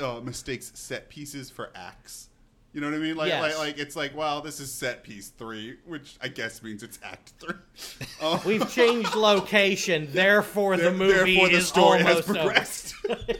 [0.00, 2.28] uh, mistakes set pieces for acts.
[2.72, 3.16] You know what I mean?
[3.16, 3.42] Like, Yes.
[3.42, 7.00] like, like it's like, wow, this is set piece three, which I guess means it's
[7.02, 7.54] act three.
[8.20, 12.38] Uh, We've changed location, therefore the there- movie therefore, the is story has almost over.
[12.38, 12.94] progressed.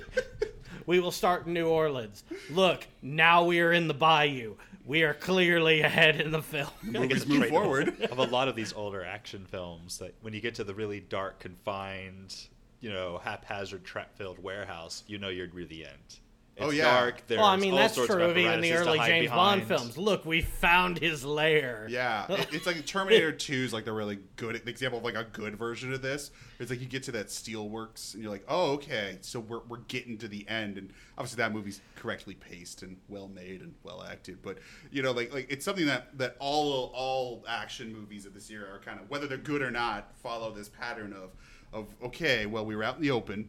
[0.87, 2.25] We will start in New Orleans.
[2.51, 4.57] Look, now we are in the bayou.
[4.85, 6.69] We are clearly ahead in the film.
[6.83, 8.01] I think movies it's a move trait forward.
[8.11, 11.01] of a lot of these older action films that when you get to the really
[11.01, 12.35] dark, confined,
[12.81, 16.21] you know, haphazard, trap-filled warehouse, you know you're near the end.
[16.61, 16.85] It's Oh, yeah.
[16.85, 17.23] dark.
[17.27, 19.31] There's well, I mean, all that's sorts true of of even the early hide James
[19.31, 19.97] Bond films.
[19.97, 21.87] Look, we found his lair.
[21.89, 25.15] Yeah, it, it's like Terminator Two is like the really good the example of like
[25.15, 26.31] a good version of this.
[26.59, 29.79] It's like you get to that steelworks and you're like, oh, okay, so we're we're
[29.89, 34.03] getting to the end, and obviously that movie's correctly paced and well made and well
[34.03, 34.43] acted.
[34.43, 34.59] But
[34.91, 38.67] you know, like like it's something that that all all action movies of this era
[38.75, 41.31] are kind of whether they're good or not follow this pattern of
[41.73, 43.49] of okay, well we were out in the open,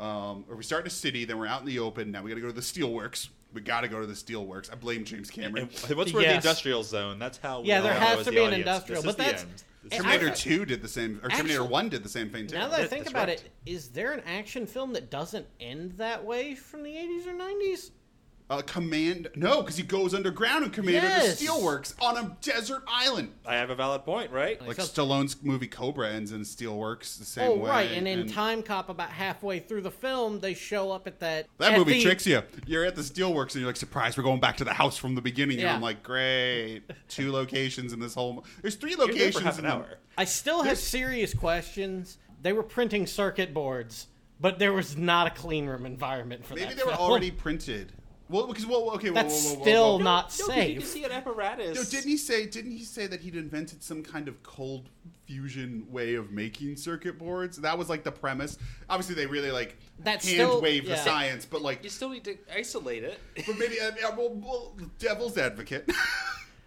[0.00, 2.10] um, or we start in a city, then we're out in the open.
[2.10, 3.28] Now we got to go to the steelworks.
[3.52, 4.72] We got to go to the steelworks.
[4.72, 5.68] I blame James Cameron.
[5.88, 7.18] And what's where the industrial zone?
[7.18, 7.60] That's how.
[7.60, 9.16] we Yeah, there all has know as to the be an audience, industrial, this is
[9.16, 9.62] but the that's- end.
[9.82, 10.30] This I- Terminator.
[10.36, 12.54] Two did the same, or Terminator One did the same thing too.
[12.54, 13.42] Now that I think that's about right.
[13.42, 17.32] it, is there an action film that doesn't end that way from the 80s or
[17.32, 17.90] 90s?
[18.50, 21.38] Uh, command no, because he goes underground in Command Yes.
[21.38, 23.30] the Steelworks on a desert island.
[23.46, 24.60] I have a valid point, right?
[24.66, 27.70] Like So- Stallone's movie Cobra ends in Steelworks the same Oh, way.
[27.70, 27.90] right.
[27.92, 31.46] And in Time Cop, about halfway through the film, they show up at that.
[31.58, 32.42] that at movie the- tricks you.
[32.66, 35.14] You're at the Steelworks and you're like, surprise, we're going back to the house from
[35.14, 35.58] the beginning.
[35.58, 35.74] And Yeah.
[35.76, 38.44] I'm like, great, two locations in this whole.
[38.62, 39.86] There's three locations in an hour.
[40.18, 42.18] I still have serious questions.
[42.42, 44.08] They were printing circuit boards,
[44.40, 47.10] but there was not a clean room environment for Maybe that Maybe they were film.
[47.10, 47.92] already printed.
[48.30, 50.04] Well, because well, okay, whoa, That's whoa, whoa, whoa, still whoa.
[50.04, 50.78] not No, 'cause You safe.
[50.78, 51.76] can see an apparatus.
[51.76, 52.46] No, didn't he say?
[52.46, 54.88] Didn't he say that he'd invented some kind of cold
[55.26, 57.56] fusion way of making circuit boards?
[57.58, 58.56] That was like the premise.
[58.88, 62.24] Obviously, they really like That's hand still- wave the science, but like, You still need
[62.24, 63.18] to isolate it.
[63.46, 65.90] but maybe uh, yeah, well, well, Devil's Advocate.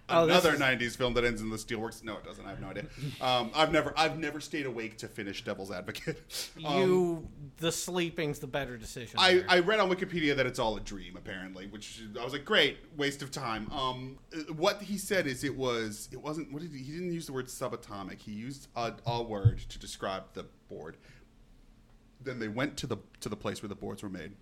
[0.10, 2.04] Oh, this Another is- '90s film that ends in the steelworks.
[2.04, 2.46] No, it doesn't.
[2.46, 2.86] I have no idea.
[3.22, 6.22] Um, I've never, I've never stayed awake to finish Devil's Advocate.
[6.66, 9.18] Um, you, the sleeping's the better decision.
[9.20, 9.46] I, there.
[9.50, 12.78] I read on Wikipedia that it's all a dream, apparently, which I was like, great,
[12.98, 13.70] waste of time.
[13.72, 14.18] Um,
[14.56, 16.52] what he said is it was, it wasn't.
[16.52, 16.80] What did he?
[16.84, 18.20] He didn't use the word subatomic.
[18.22, 20.98] He used a, a word to describe the board.
[22.22, 24.34] Then they went to the to the place where the boards were made,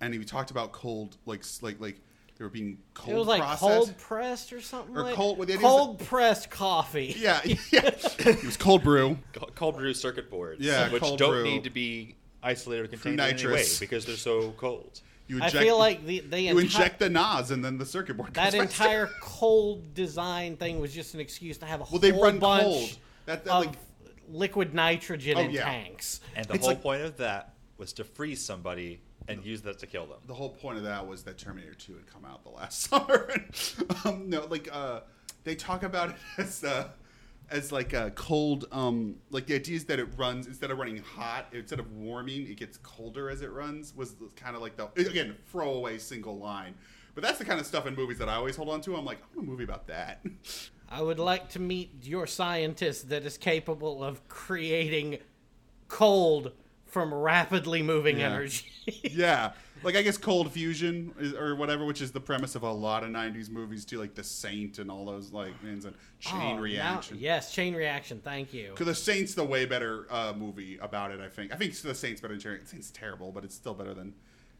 [0.00, 2.00] and he talked about cold, like like like
[2.40, 3.60] they were being cold it was like processed.
[3.60, 4.96] cold pressed or something.
[4.96, 7.14] Or like cold- well, it is- cold pressed coffee.
[7.18, 7.54] Yeah, yeah.
[7.70, 9.18] it was cold brew.
[9.54, 10.62] Cold brew circuit boards.
[10.64, 11.44] Yeah, which cold don't brew.
[11.44, 15.02] need to be isolated or contained in any way because they're so cold.
[15.26, 17.84] You I inject, feel like the the you entire inject the NOS and then the
[17.84, 18.32] circuit board.
[18.32, 18.84] that goes faster.
[18.84, 22.38] entire cold design thing was just an excuse to have a Well, they whole run
[22.38, 22.96] bunch cold.
[23.26, 23.74] That, that of like
[24.30, 25.64] liquid nitrogen Oh, in yeah.
[25.64, 26.20] tanks.
[26.34, 29.78] And the It's whole like- point of that was to freeze somebody and use that
[29.78, 30.18] to kill them.
[30.26, 33.32] the whole point of that was that Terminator 2 had come out the last summer.
[34.04, 35.00] um, no, like uh,
[35.44, 36.88] they talk about it as uh,
[37.50, 38.66] as like a cold.
[38.72, 42.46] Um, like the idea is that it runs instead of running hot, instead of warming,
[42.48, 43.94] it gets colder as it runs.
[43.96, 46.74] Was kind of like the again throwaway single line.
[47.14, 48.94] But But that's the kind of stuff in movies that I always hold on to.
[48.96, 50.24] I'm like, I want a movie about that.
[50.88, 55.18] I would like to meet your scientist that is capable of creating
[55.88, 56.52] cold
[56.90, 58.26] from rapidly moving Yeah.
[58.26, 58.66] energy.
[59.04, 62.72] yeah, like I guess cold fusion is, or whatever, which is the premise of a
[62.72, 66.40] lot of '90s movies too, like The Saint and all those like things and Chain
[66.40, 67.16] Oh, now- Reaction.
[67.20, 68.20] yes, chain reaction.
[68.22, 68.70] Thank you.
[68.70, 71.20] Because The Saint's the way better uh, movie about it.
[71.20, 71.52] I think.
[71.52, 72.58] I think The Saint's better than Chain.
[72.66, 74.14] Saint's terrible, but it's still better than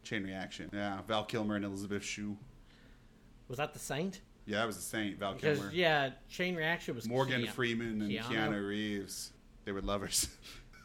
[0.04, 0.70] Chain Reaction.
[0.72, 2.36] Yeah, Val Kilmer and Elizabeth Shue.
[3.48, 4.20] Was that the Saint?
[4.46, 5.18] Yeah, it was The Saint.
[5.18, 8.22] Val Because Kilmer, yeah, chain reaction was Morgan Keanu- Freeman, and Keanu?
[8.24, 9.32] Keanu Reeves.
[9.64, 10.28] They were lovers.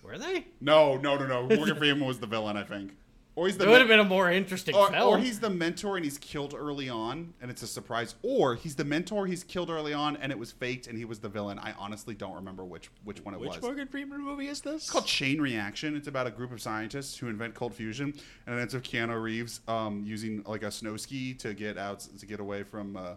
[0.06, 0.45] Were they?
[0.62, 1.56] no, no, no, no.
[1.56, 2.58] Morgan Freeman was the villain.
[2.58, 2.95] I think.
[3.38, 5.10] Or he's the It would have been a more interesting or, film.
[5.10, 8.76] or he's the mentor and he's killed early on and it's a surprise or he's
[8.76, 11.60] the mentor he's killed early on and it was faked and he was the villain
[11.60, 14.62] i honestly don't remember which which one it Which was Which Morgan Freeman movie is
[14.62, 14.84] this?
[14.84, 18.14] it's called chain reaction it's about a group of scientists who invent cold fusion
[18.47, 22.08] and it ends with keanu reeves um, using like a snow ski to get out
[22.18, 23.16] to get away from uh,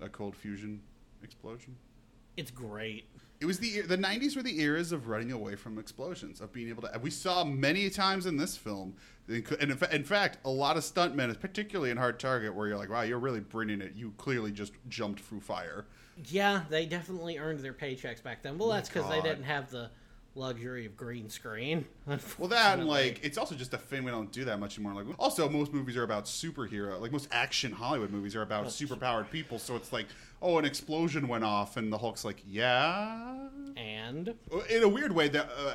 [0.00, 0.80] a cold fusion
[1.22, 1.76] explosion
[2.36, 3.04] it's great.
[3.40, 6.68] It was the the 90s were the eras of running away from explosions of being
[6.68, 8.94] able to we saw many times in this film
[9.28, 12.76] and in, fa- in fact a lot of stuntmen particularly in hard target where you're
[12.76, 15.86] like wow you're really bringing it you clearly just jumped through fire
[16.28, 18.58] Yeah, they definitely earned their paychecks back then.
[18.58, 19.90] Well, that's because they didn't have the
[20.34, 21.84] luxury of green screen.
[22.38, 25.02] well that and like it's also just a thing we don't do that much anymore.
[25.02, 29.28] Like also most movies are about superhero like most action hollywood movies are about superpowered
[29.30, 30.06] people so it's like
[30.40, 33.48] oh an explosion went off and the hulk's like yeah?
[33.76, 34.34] And?
[34.68, 35.74] In a weird way that uh,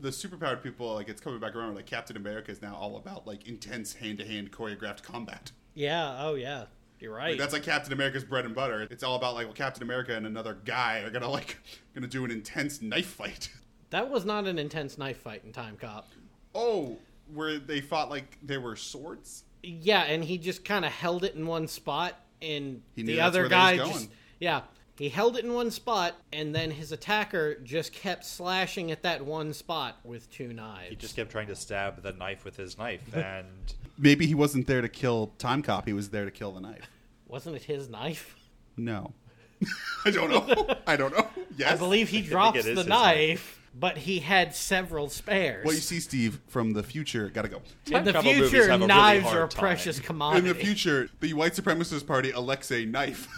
[0.00, 3.26] the superpowered people like it's coming back around like captain america is now all about
[3.26, 5.52] like intense hand-to-hand choreographed combat.
[5.74, 6.64] Yeah, oh yeah,
[7.02, 7.30] you're right.
[7.30, 10.14] like, that's like captain america's bread and butter it's all about like well captain america
[10.16, 11.58] and another guy are gonna like
[11.94, 13.50] gonna do an intense knife fight
[13.90, 16.08] that was not an intense knife fight in Time Cop.
[16.54, 16.96] oh
[17.34, 21.34] where they fought like they were swords Yeah, and he just kind of held it
[21.34, 24.08] in one spot, and He knew the that's other where guy was just
[24.40, 24.62] yeah,
[24.96, 29.24] he held it in one spot, and then his attacker just kept slashing at that
[29.24, 30.90] one spot with two knives.
[30.90, 33.72] He just kept trying to stab the knife with his knife, and
[34.02, 36.90] maybe he wasn't there to kill time cop he was there to kill the knife
[37.26, 38.36] wasn't it his knife?
[38.76, 39.14] no
[40.04, 41.26] i don't know i don't know
[41.56, 45.64] yes I believe he think drops the his knife, but he had several spares.
[45.64, 48.86] well you see steve from the future gotta go in the future, have a really
[48.86, 49.60] knives are a time.
[49.60, 50.48] precious commodity.
[50.48, 53.28] in the future, the white supremacist party elects a knife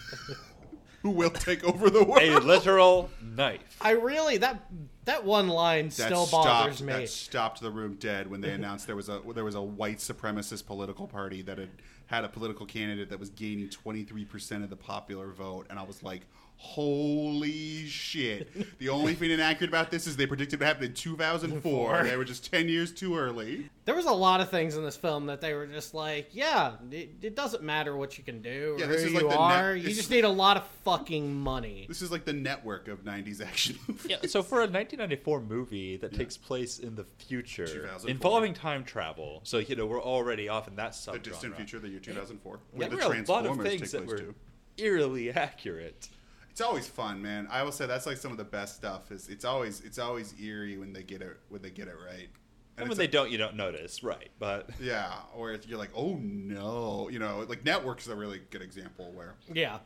[1.03, 2.23] who will take over the world.
[2.23, 3.77] a literal knife.
[3.83, 4.65] I really that
[5.05, 6.93] that one line still bothers stopped, me.
[6.93, 9.99] That stopped the room dead when they announced there was a there was a white
[9.99, 11.71] supremacist political party that had
[12.07, 15.79] had a political candidate that was gaining twenty three percent of the popular vote, and
[15.79, 16.23] I was like,
[16.65, 18.49] "Holy shit!"
[18.79, 22.03] The only thing inaccurate about this is they predicted it happened in two thousand four.
[22.03, 23.71] They were just ten years too early.
[23.85, 26.73] There was a lot of things in this film that they were just like, yeah,
[26.91, 29.29] it, it doesn't matter what you can do or Yeah, this who is like you
[29.31, 29.75] the are.
[29.75, 31.85] net- you just need a lot of fucking money.
[31.89, 34.07] This is like the network of '90s action movies.
[34.09, 39.41] Yeah, so for a 1994 movie that takes place in the future, involving time travel,
[39.45, 41.15] so you know we're already off in that sub.
[41.15, 43.69] The distant future, the year 2004, Yeah, where the there were a lot of Transformers
[43.69, 44.35] things take that place were too.
[44.79, 46.09] eerily accurate.
[46.55, 47.49] It's always fun, man.
[47.51, 49.11] I will say that's like some of the best stuff.
[49.11, 52.29] Is it's always it's always eerie when they get it when they get it right.
[52.77, 54.31] And it's when they a- don't, you don't notice, right?
[54.39, 58.63] But yeah, or if you're like, oh no, you know, like Network's a really good
[58.63, 59.79] example where, Yeah.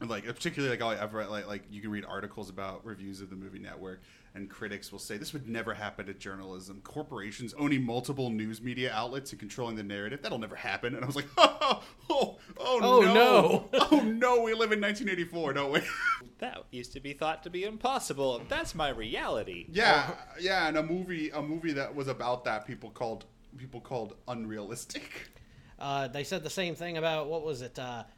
[0.00, 3.36] like, particularly like I've read like like you can read articles about reviews of the
[3.36, 4.02] movie Network,
[4.34, 6.80] and critics will say this would never happen to journalism.
[6.84, 10.94] Corporations owning multiple news media outlets and controlling the narrative that'll never happen.
[10.94, 13.68] And I was like, oh, oh, oh, Oh, no, no.
[13.90, 15.80] oh no, we live in 1984, don't we?
[16.38, 18.42] that used to be thought to be impossible.
[18.48, 19.66] That's my reality.
[19.70, 20.10] Yeah,
[20.40, 23.24] yeah, and a movie a movie that was about that people called
[23.56, 25.30] people called unrealistic.
[25.78, 27.78] Uh, they said the same thing about what was it?
[27.78, 28.17] Uh, let's see,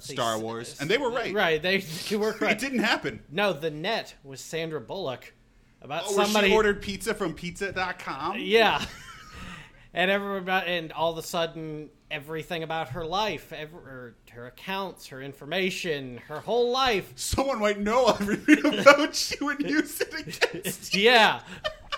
[0.00, 0.68] Star S- Wars.
[0.72, 1.32] S- And they were right.
[1.34, 1.78] Right, they,
[2.08, 3.22] they were It didn't happen.
[3.30, 5.32] no, the net was Sandra Bullock
[5.82, 8.36] about Oh, somebody she ordered pizza from pizza.com?
[8.38, 8.84] Yeah.
[9.94, 15.08] and everybody, and all of a sudden, everything about her life, ever, her, her accounts,
[15.08, 17.12] her information, her whole life.
[17.16, 21.02] Someone might know everything about you and use it against you.
[21.02, 21.40] Yeah.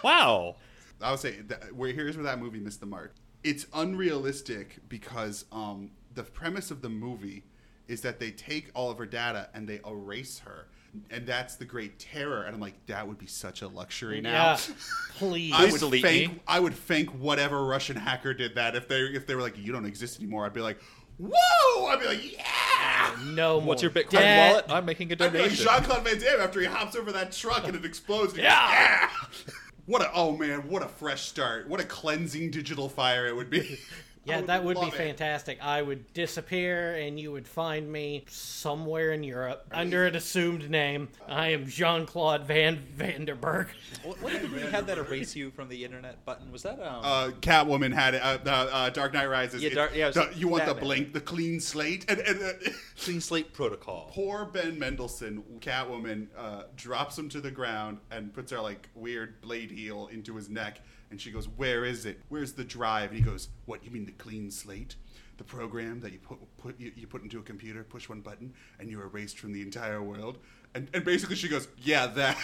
[0.02, 0.56] Wow.
[1.00, 3.14] I would say that, where here's where that movie missed the mark.
[3.44, 7.44] It's unrealistic because um, the premise of the movie
[7.88, 10.66] is that they take all of her data and they erase her,
[11.10, 12.42] and that's the great terror.
[12.42, 14.52] And I'm like, that would be such a luxury now.
[14.52, 14.58] Yeah.
[15.18, 15.52] Please.
[15.54, 16.40] I would Please delete thank me.
[16.46, 19.72] I would thank whatever Russian hacker did that if they if they were like you
[19.72, 20.46] don't exist anymore.
[20.46, 20.78] I'd be like,
[21.18, 21.86] whoa!
[21.86, 23.16] I'd be like, yeah.
[23.26, 23.68] no more.
[23.68, 24.52] What's your Bitcoin debt.
[24.52, 24.64] wallet?
[24.68, 25.66] I'm making a I'd be like donation.
[25.66, 28.32] Jean Claude Van Damme after he hops over that truck and it explodes.
[28.32, 28.70] And he goes, Yeah.
[28.70, 29.10] yeah.
[29.86, 30.68] What a oh man!
[30.68, 31.68] What a fresh start!
[31.68, 33.78] What a cleansing digital fire it would be.
[34.26, 34.94] Yeah, would that would be it.
[34.94, 35.58] fantastic.
[35.62, 41.08] I would disappear and you would find me somewhere in Europe under an assumed name.
[41.28, 43.68] I am Jean Claude Van Varenberg.
[44.02, 46.50] What, what did we have that erase you from the internet button?
[46.50, 47.00] Was that um?
[47.04, 48.22] Uh, Catwoman had it.
[48.22, 49.62] Uh, uh, uh, Dark Knight Rises.
[49.62, 50.84] Yeah, It- Dark- yeah, it the- you want the Batman.
[50.84, 52.52] blank, the clean slate, and, and uh,
[53.00, 54.10] clean slate protocol.
[54.12, 59.40] poor Ben Mendelsohn, Catwoman, uh, drops him to the ground and puts her like weird
[59.40, 62.20] blade heel into his neck, and she goes, "Where is it?
[62.28, 63.84] Where's the drive?" And he goes, "What?
[63.84, 64.96] You mean the clean slate?"
[65.38, 68.54] The program that you put put you, you put into a computer, push one button,
[68.78, 70.38] and you're erased from the entire world.
[70.74, 72.36] And, and basically, she goes, "Yeah, that,"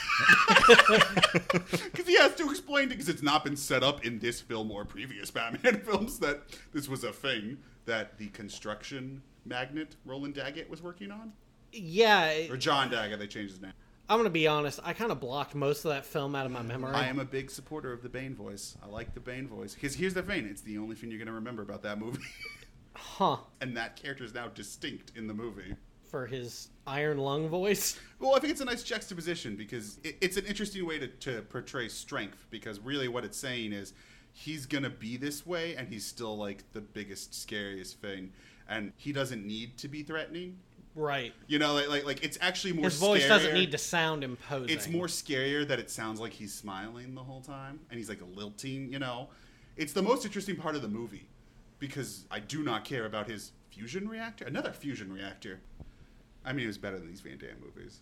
[1.92, 4.70] because he has to explain it because it's not been set up in this film
[4.70, 6.42] or previous Batman films that
[6.72, 11.32] this was a thing that the construction magnet Roland Daggett was working on,
[11.72, 13.18] Yeah, or John Daggett.
[13.18, 13.72] They changed his name.
[14.12, 14.78] I'm gonna be honest.
[14.84, 16.94] I kind of blocked most of that film out of my memory.
[16.94, 18.76] I am a big supporter of the Bane voice.
[18.82, 21.28] I like the Bane voice because here's the thing: it's the only thing you're going
[21.28, 22.20] to remember about that movie,
[22.94, 23.38] Huh?
[23.62, 25.76] and that character is now distinct in the movie.
[26.10, 27.98] For his iron lung voice.
[28.18, 31.40] Well, I think it's a nice juxtaposition because it, it's an interesting way to, to
[31.48, 32.46] portray strength.
[32.50, 33.94] Because really, what it's saying is
[34.34, 38.30] he's gonna be this way, and he's still like the biggest, scariest thing,
[38.68, 40.58] and he doesn't need to be threatening.
[40.94, 41.32] Right.
[41.46, 42.84] You know, like like, like it's actually more.
[42.84, 44.74] His voice doesn't need to sound imposing.
[44.74, 48.20] It's more scarier that it sounds like he's smiling the whole time and he's like
[48.34, 49.28] lilting, you know.
[49.76, 51.26] It's the most interesting part of the movie
[51.78, 54.44] because I do not care about his fusion reactor.
[54.44, 55.60] Another fusion reactor.
[56.44, 58.00] I mean, it was better than these Van Damme movies.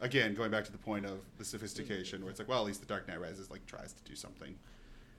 [0.00, 2.80] Again, going back to the point of the sophistication, where it's like, well, at least
[2.80, 4.54] the Dark Knight Rises like tries to do something.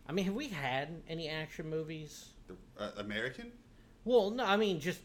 [0.08, 2.30] I mean, have we had any action movies?
[2.48, 3.52] The uh, American,
[4.04, 4.44] Well, no.
[4.44, 5.00] I mean, just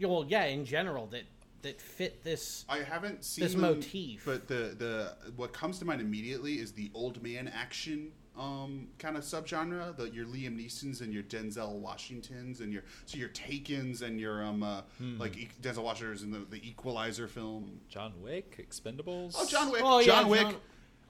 [0.00, 1.24] well, yeah, in general that
[1.62, 2.64] that fit this.
[2.68, 4.22] I haven't seen This them, motif.
[4.24, 9.16] but the the what comes to mind immediately is the old man action um, kind
[9.16, 9.96] of subgenre.
[9.96, 14.44] The your Liam Neeson's and your Denzel Washingtons and your so your Takens and your
[14.44, 15.18] um uh, Hmm.
[15.18, 17.80] like E- Denzel Washington's in the, the Equalizer film.
[17.88, 19.34] John Wick, Expendables.
[19.36, 19.82] Oh, John Wick.
[19.84, 20.42] Oh, yeah, John Wick.
[20.42, 20.54] John-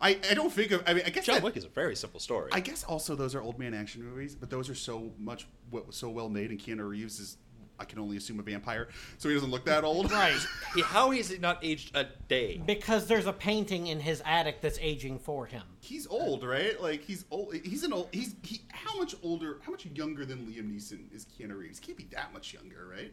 [0.00, 0.84] I, I don't think of.
[0.86, 2.50] I mean, I guess John that- Wick is a very simple story.
[2.52, 5.46] I guess also those are old man action movies, but those are so much
[5.90, 7.36] so well made, and Keanu Reeves is.
[7.80, 10.10] I can only assume a vampire, so he doesn't look that old.
[10.18, 10.38] Right.
[10.74, 12.60] Yeah, How is it not aged a day?
[12.66, 15.62] Because there's a painting in his attic that's aging for him.
[15.80, 16.80] He's old, right?
[16.82, 17.54] Like he's old.
[17.54, 18.08] He's an old.
[18.12, 18.62] He's he.
[18.72, 19.58] How much older?
[19.62, 21.78] How much younger than Liam Neeson is Keanu Reeves?
[21.78, 23.12] Can't be that much younger, right?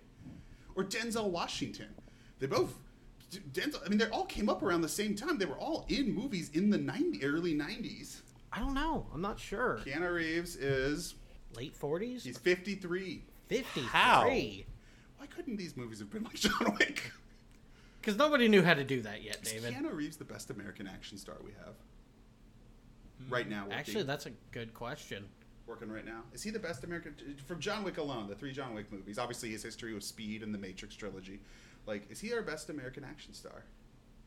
[0.76, 1.89] Or Denzel Washington.
[2.39, 2.74] They both.
[3.53, 3.86] Denzel.
[3.86, 5.38] I mean, they all came up around the same time.
[5.38, 8.22] They were all in movies in the 90, early nineties.
[8.51, 9.05] I don't know.
[9.13, 9.80] I'm not sure.
[9.86, 11.16] Keanu Reeves is
[11.55, 12.24] Late 40s?
[12.24, 13.24] he's fifty three.
[13.47, 13.83] 53.
[13.83, 14.27] How?
[14.27, 17.11] Why couldn't these movies have been like John Wick?
[18.01, 19.73] Because nobody knew how to do that yet, Is David.
[19.73, 21.73] Keanu Reeves the best American action star we have
[23.23, 23.33] hmm.
[23.33, 23.63] right now?
[23.63, 25.25] Working, Actually, that's a good question.
[25.65, 26.21] working right now.
[26.33, 27.15] Is he the best American
[27.47, 28.27] from John Wick alone?
[28.27, 29.17] The three John Wick movies.
[29.17, 31.39] Obviously, his history with Speed and the Matrix trilogy.
[31.87, 33.63] Like, is he our best American action star?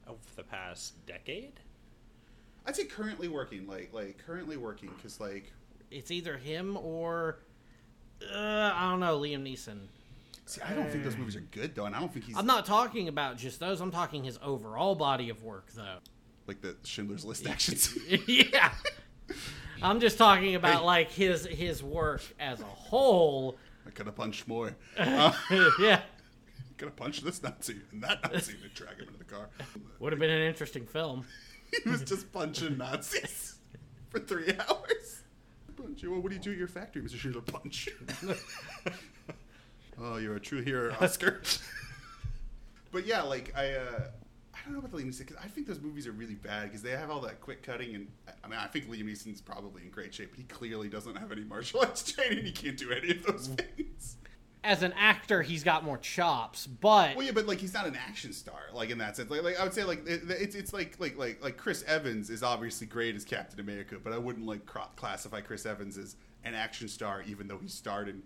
[0.06, 1.60] Of the past decade?
[2.66, 3.66] I'd say currently working.
[3.66, 5.52] Like, like currently working because like.
[5.90, 7.38] It's either him or.
[8.22, 9.78] Uh, I don't know, Liam Neeson.
[10.46, 12.46] See, I don't think those movies are good though, and I don't think he's I'm
[12.46, 13.80] not talking about just those.
[13.80, 15.98] I'm talking his overall body of work, though.
[16.46, 17.96] like the Schindler's List actions.
[18.26, 18.72] yeah.
[19.82, 20.84] I'm just talking about Hey.
[20.86, 23.58] like his his work as a whole.
[23.86, 24.74] I could have punched more.
[24.98, 25.32] Uh,
[25.78, 26.00] yeah.
[26.78, 29.48] could have punched this Nazi and that Nazi and drag him into the car.
[30.00, 31.24] Would have been an interesting film.
[31.84, 33.56] he was just punching Nazis
[34.10, 35.17] for three hours.
[35.80, 36.04] Punch.
[36.04, 37.16] Well, what do you do at your factory, Mr.
[37.16, 37.42] Schindler?
[37.42, 37.88] Punch.
[40.00, 41.42] oh, you're a true hero, Oscar.
[42.92, 44.08] but yeah, like I, uh,
[44.54, 46.64] I don't know about the Liam Neeson because I think those movies are really bad
[46.64, 48.08] because they have all that quick cutting and
[48.42, 51.32] I mean I think Liam Neeson's probably in great shape, but he clearly doesn't have
[51.32, 52.44] any martial arts training.
[52.44, 54.16] He can't do any of those things.
[54.68, 57.96] As an actor, he's got more chops, but Well, yeah, but like he's not an
[57.96, 59.30] action star, like in that sense.
[59.30, 62.28] Like, like I would say, like it, it's it's like like like like Chris Evans
[62.28, 66.16] is obviously great as Captain America, but I wouldn't like cro- classify Chris Evans as
[66.44, 68.22] an action star, even though he starred in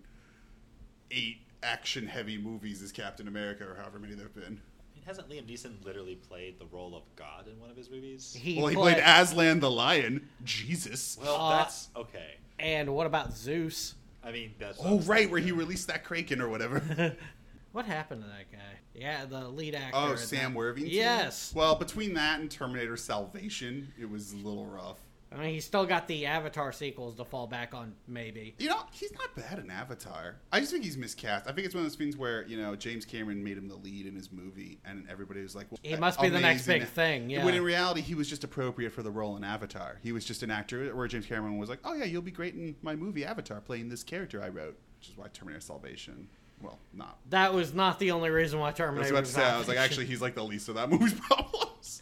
[1.13, 4.61] eight action-heavy movies as Captain America, or however many there've been.
[5.07, 8.37] Hasn't Liam Neeson literally played the role of God in one of his movies?
[8.41, 10.29] he, well, he played, played Aslan the Lion.
[10.45, 11.19] Jesus.
[11.21, 12.37] Well, Uh, that's okay.
[12.59, 13.95] And what about Zeus?
[14.25, 17.17] I mean, that's oh, right, where he released that kraken or whatever.
[17.73, 18.59] What happened to that guy?
[18.95, 19.93] Yeah, the lead actor.
[19.95, 20.93] oh, Sam that- Worthington.
[20.93, 21.53] Yes.
[21.55, 24.99] Well, between that and Terminator Salvation, it was a little rough.
[25.35, 28.55] I mean, he's still got the Avatar sequels to fall back on, maybe.
[28.59, 30.37] You know, he's not bad in Avatar.
[30.53, 31.47] I just think he's miscast.
[31.49, 33.77] I think it's one of those things where you know James Cameron made him the
[33.77, 36.87] lead in his movie, and everybody was like, well, He must be the next big
[36.87, 37.45] thing, yeah.
[37.45, 39.99] When in reality, he was just appropriate for the role in Avatar.
[40.03, 40.95] He was just an actor.
[40.95, 43.89] Where James Cameron was like, "Oh yeah, you'll be great in my movie Avatar, playing
[43.89, 46.29] this character I wrote," which is why Terminator Salvation.
[46.61, 47.19] Well, not.
[47.31, 49.43] That was not the only reason why I was Terminator about to say.
[49.43, 52.02] I was like, actually, he's like the least of that movie's problems.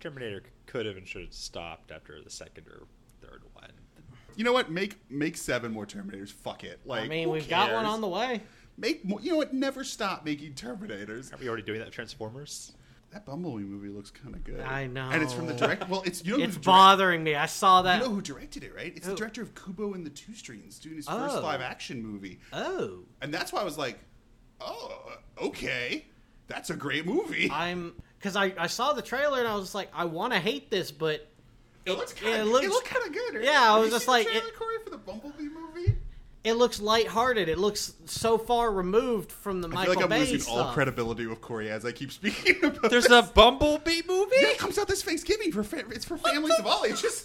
[0.00, 2.82] Terminator could have and should have stopped after the second or
[3.20, 3.70] third one.
[4.36, 4.70] You know what?
[4.70, 6.30] Make make seven more Terminators.
[6.30, 6.80] Fuck it.
[6.84, 8.42] Like, I mean, we've got one on the way.
[8.76, 9.20] Make more.
[9.20, 9.52] You know what?
[9.52, 11.32] Never stop making Terminators.
[11.32, 12.72] Are we already doing that Transformers?
[13.10, 14.60] That Bumblebee movie looks kind of good.
[14.60, 15.08] I know.
[15.10, 15.88] And it's from the direct.
[15.88, 17.34] Well, it's you know It's direct- bothering me.
[17.34, 18.00] I saw that.
[18.02, 18.92] You know who directed it, right?
[18.94, 19.12] It's Who?
[19.12, 21.40] the director of Kubo and the Two Strings doing his first Oh.
[21.40, 23.98] live action movie, oh, and that's why I was like,
[24.60, 26.04] oh, okay,
[26.48, 27.50] that's a great movie.
[27.50, 30.70] I'm because I, I saw the trailer and I was like, I want to hate
[30.70, 31.26] this, but
[31.86, 33.34] it looks it kind of looks- it looked kind of good.
[33.36, 33.44] Right?
[33.44, 35.94] Yeah, I was you just like, the trailer, it- Corey, for the Bumblebee movie.
[36.44, 37.48] it looks lighthearted.
[37.48, 40.72] It looks so far removed from the I Michael feel like I'm Bay losing all
[40.72, 42.90] credibility with Corey as I keep speaking about.
[42.90, 43.12] There's this.
[43.30, 44.36] a Bumblebee movie?
[44.40, 47.24] Yeah, it comes out this Thanksgiving for fa- it's for families of all ages.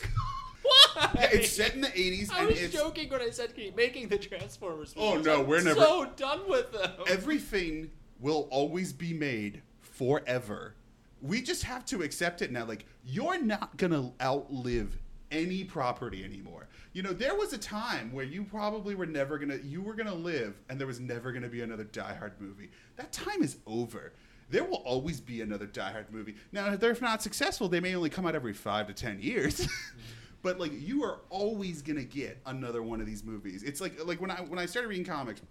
[0.64, 1.10] Why?
[1.16, 3.76] Yeah, it's set in the 80s I and was it's joking when I said keep
[3.76, 5.26] making the Transformers Oh, movies.
[5.26, 6.92] no, I'm we're never- so done with them.
[7.08, 10.76] everything will always be made forever.
[11.24, 12.66] We just have to accept it now.
[12.66, 14.96] Like, you're not going to outlive
[15.32, 16.68] any property anymore.
[16.92, 19.96] You know, there was a time where you probably were never going to, you were
[19.96, 22.70] going to live and there was never going to be another Die Hard movie.
[22.98, 24.14] That time is over.
[24.50, 26.36] There will always be another Die Hard movie.
[26.52, 29.68] Now, if they're not successful, they may only come out every five to ten years.
[30.44, 33.64] but like, you are always gonna get another one of these movies.
[33.64, 35.42] It's like like when I when I started reading comics,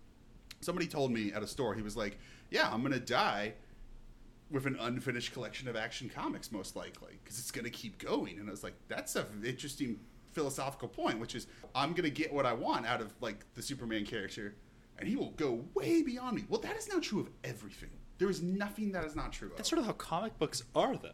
[0.62, 2.18] somebody told me at a store he was like
[2.50, 3.52] yeah i'm gonna die
[4.52, 8.38] with an unfinished collection of action comics most likely because it's gonna keep going.
[8.38, 9.98] And i was like that's an interesting
[10.32, 14.06] philosophical point which is i'm gonna get what i want out of like the superman
[14.06, 14.54] character
[14.98, 16.44] and he will go way beyond me.
[16.48, 17.90] Well that is not true of everything.
[18.18, 19.56] There is nothing that is not true of.
[19.56, 21.10] That's sort of how comic books are, though.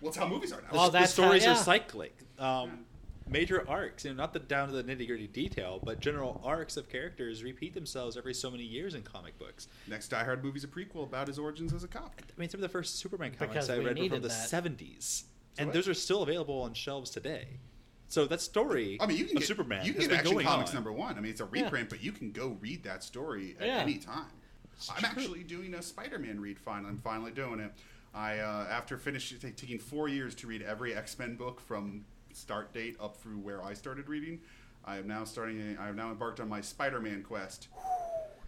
[0.00, 0.68] well it's how movies are now.
[0.72, 2.16] Well, the that's stories how- are cyclic.
[2.38, 2.84] Um,
[3.28, 6.76] major arcs, you know, not the down to the nitty gritty detail, but general arcs
[6.76, 9.68] of characters repeat themselves every so many years in comic books.
[9.88, 12.58] next die hard movie's a prequel about his origins as a cop I mean, some
[12.58, 14.48] of the first Superman comics Because I read were from the that.
[14.50, 15.24] '70s,
[15.58, 15.74] and what?
[15.74, 17.46] those are still available on shelves today.
[18.08, 20.26] So that story I mean, you can of get Superman You can has get been
[20.26, 20.74] Action Comics on.
[20.74, 21.16] number one.
[21.16, 23.78] I mean, it's a reprint, but you can go read that story at Yeah.
[23.78, 24.26] any time.
[24.90, 25.08] I'm true.
[25.08, 26.58] actually doing a Spider-Man read.
[26.58, 27.72] Finally, I'm finally doing it.
[28.14, 32.04] I uh, after finishing taking four years to read every X-Men book from
[32.36, 34.40] start date up through where I started reading.
[34.84, 35.76] I am now starting.
[35.80, 37.68] I have now embarked on my Spider-Man quest.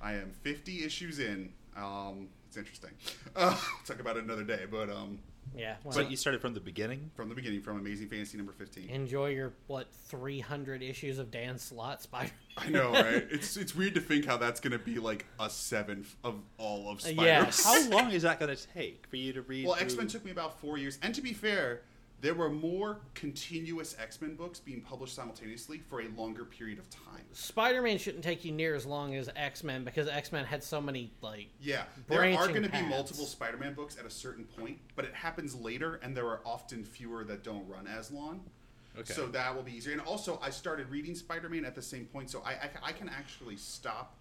[0.02, 1.52] I am 50 issues in.
[1.76, 2.90] Um, it's interesting.
[3.36, 5.18] Uh, we'll talk about it another day, but um,
[5.56, 5.76] Yeah.
[5.84, 7.10] Well, So you started from the beginning.
[7.14, 8.90] from the beginning, from Amazing Fantasy number 15.
[8.90, 12.30] enjoy your what 300 issues of Dan Slott Spider.
[12.56, 13.26] I know, right?
[13.30, 16.90] It's it's weird to think how that's going to be like a seventh of all
[16.90, 17.22] of Spider.
[17.24, 17.50] yeah.
[17.64, 19.66] How long is that going to take for you to read?
[19.66, 21.82] Well, X Men took me about four years, and to be fair,
[22.24, 26.88] there were more continuous X Men books being published simultaneously for a longer period of
[26.88, 27.20] time.
[27.32, 31.48] Spider-Man shouldn't take you near as long as X-Men because X-Men had so many like
[31.60, 35.04] Yeah, there are going to be multiple Spider Man books at a certain point, but
[35.04, 38.40] it happens later, and there are often fewer that don't run as long.
[38.98, 39.12] Okay.
[39.12, 39.92] So that will be easier.
[39.92, 42.92] And also, I started reading Spider Man at the same point, so I, I, I
[42.92, 44.16] can actually stop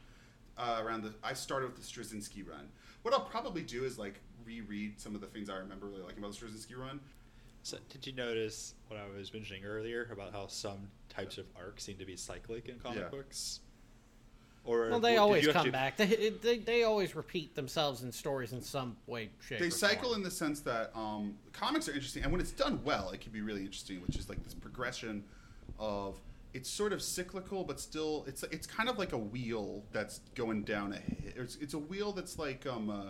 [0.57, 1.13] uh, around the.
[1.23, 2.67] I started with the Straczynski run.
[3.03, 6.19] What I'll probably do is like reread some of the things I remember really liking
[6.19, 6.99] about the Straczynski run.
[7.63, 11.83] So, did you notice what I was mentioning earlier about how some types of arcs
[11.83, 13.07] seem to be cyclic in comic Yeah.
[13.09, 13.61] books?
[14.65, 15.97] Or well they did always come actually- back.
[15.97, 19.59] They, they they always repeat themselves in stories in some way, shape.
[19.59, 20.17] They or cycle form.
[20.19, 23.31] in the sense that um, comics are interesting, and when it's done well, it can
[23.33, 24.01] be really interesting.
[24.01, 25.23] Which is like this progression
[25.79, 26.17] of
[26.53, 30.63] it's sort of cyclical, but still it's it's kind of like a wheel that's going
[30.63, 30.97] down a.
[30.97, 33.09] hi- It's, it's a wheel that's like um, uh,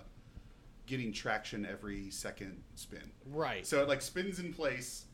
[0.86, 3.12] getting traction every second spin.
[3.32, 3.66] right.
[3.66, 5.06] So it like spins in place,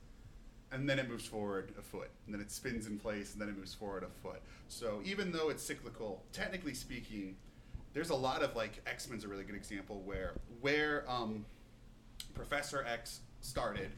[0.71, 3.49] and then it moves forward a foot, and then it spins in place, and then
[3.49, 4.41] it moves forward a foot.
[4.67, 7.35] So even though it's cyclical, technically speaking,
[7.93, 11.45] there's a lot of like X Men's a really good example where where um,
[12.33, 13.91] Professor X started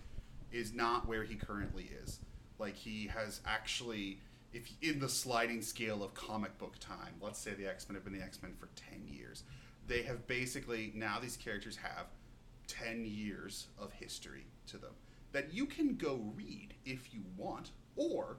[0.52, 2.20] is not where he currently is.
[2.60, 4.20] Like he has actually,
[4.54, 8.04] if in the sliding scale of comic book time, let's say the X Men have
[8.04, 9.44] been the X Men for ten years,
[9.88, 12.08] they have basically now these characters have
[12.68, 14.92] ten years of history to them
[15.32, 18.38] that you can go read if you want, or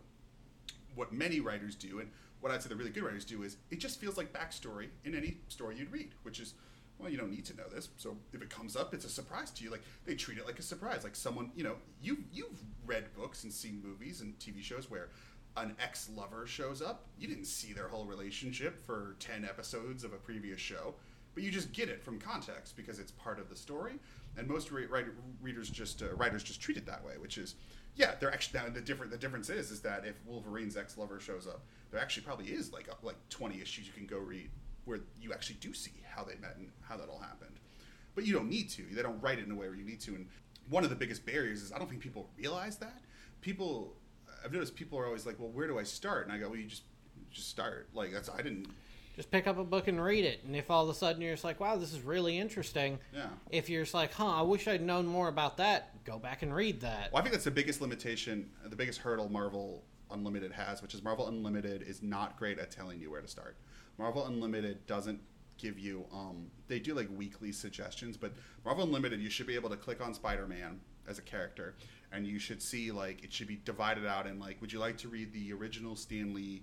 [0.94, 3.78] what many writers do, and what I'd say the really good writers do is it
[3.78, 6.54] just feels like backstory in any story you'd read, which is,
[6.98, 7.88] well, you don't need to know this.
[7.96, 9.70] So if it comes up, it's a surprise to you.
[9.70, 11.04] Like they treat it like a surprise.
[11.04, 15.08] Like someone, you know, you you've read books and seen movies and TV shows where
[15.56, 17.06] an ex lover shows up.
[17.18, 20.94] You didn't see their whole relationship for ten episodes of a previous show,
[21.34, 23.94] but you just get it from context because it's part of the story.
[24.36, 24.86] And most re-
[25.42, 27.54] readers just uh, writers just treat it that way, which is.
[27.94, 29.12] Yeah, they're actually now the different.
[29.12, 31.60] The difference is, is that if Wolverine's ex-lover shows up,
[31.90, 34.48] there actually probably is like a, like twenty issues you can go read
[34.86, 37.58] where you actually do see how they met and how that all happened.
[38.14, 38.82] But you don't need to.
[38.92, 40.14] They don't write it in a way where you need to.
[40.14, 40.26] And
[40.70, 43.02] one of the biggest barriers is I don't think people realize that.
[43.42, 43.94] People,
[44.42, 46.58] I've noticed people are always like, "Well, where do I start?" And I go, "Well,
[46.58, 46.84] you just
[47.30, 48.68] just start." Like that's I didn't.
[49.14, 50.40] Just pick up a book and read it.
[50.44, 52.98] And if all of a sudden you're just like, wow, this is really interesting.
[53.14, 53.26] Yeah.
[53.50, 56.54] If you're just like, huh, I wish I'd known more about that, go back and
[56.54, 57.12] read that.
[57.12, 61.02] Well, I think that's the biggest limitation, the biggest hurdle Marvel Unlimited has, which is
[61.02, 63.56] Marvel Unlimited is not great at telling you where to start.
[63.98, 65.20] Marvel Unlimited doesn't
[65.58, 68.32] give you um they do like weekly suggestions, but
[68.64, 71.74] Marvel Unlimited you should be able to click on Spider-Man as a character
[72.12, 74.96] and you should see like it should be divided out in like would you like
[74.98, 76.62] to read the original Stan Lee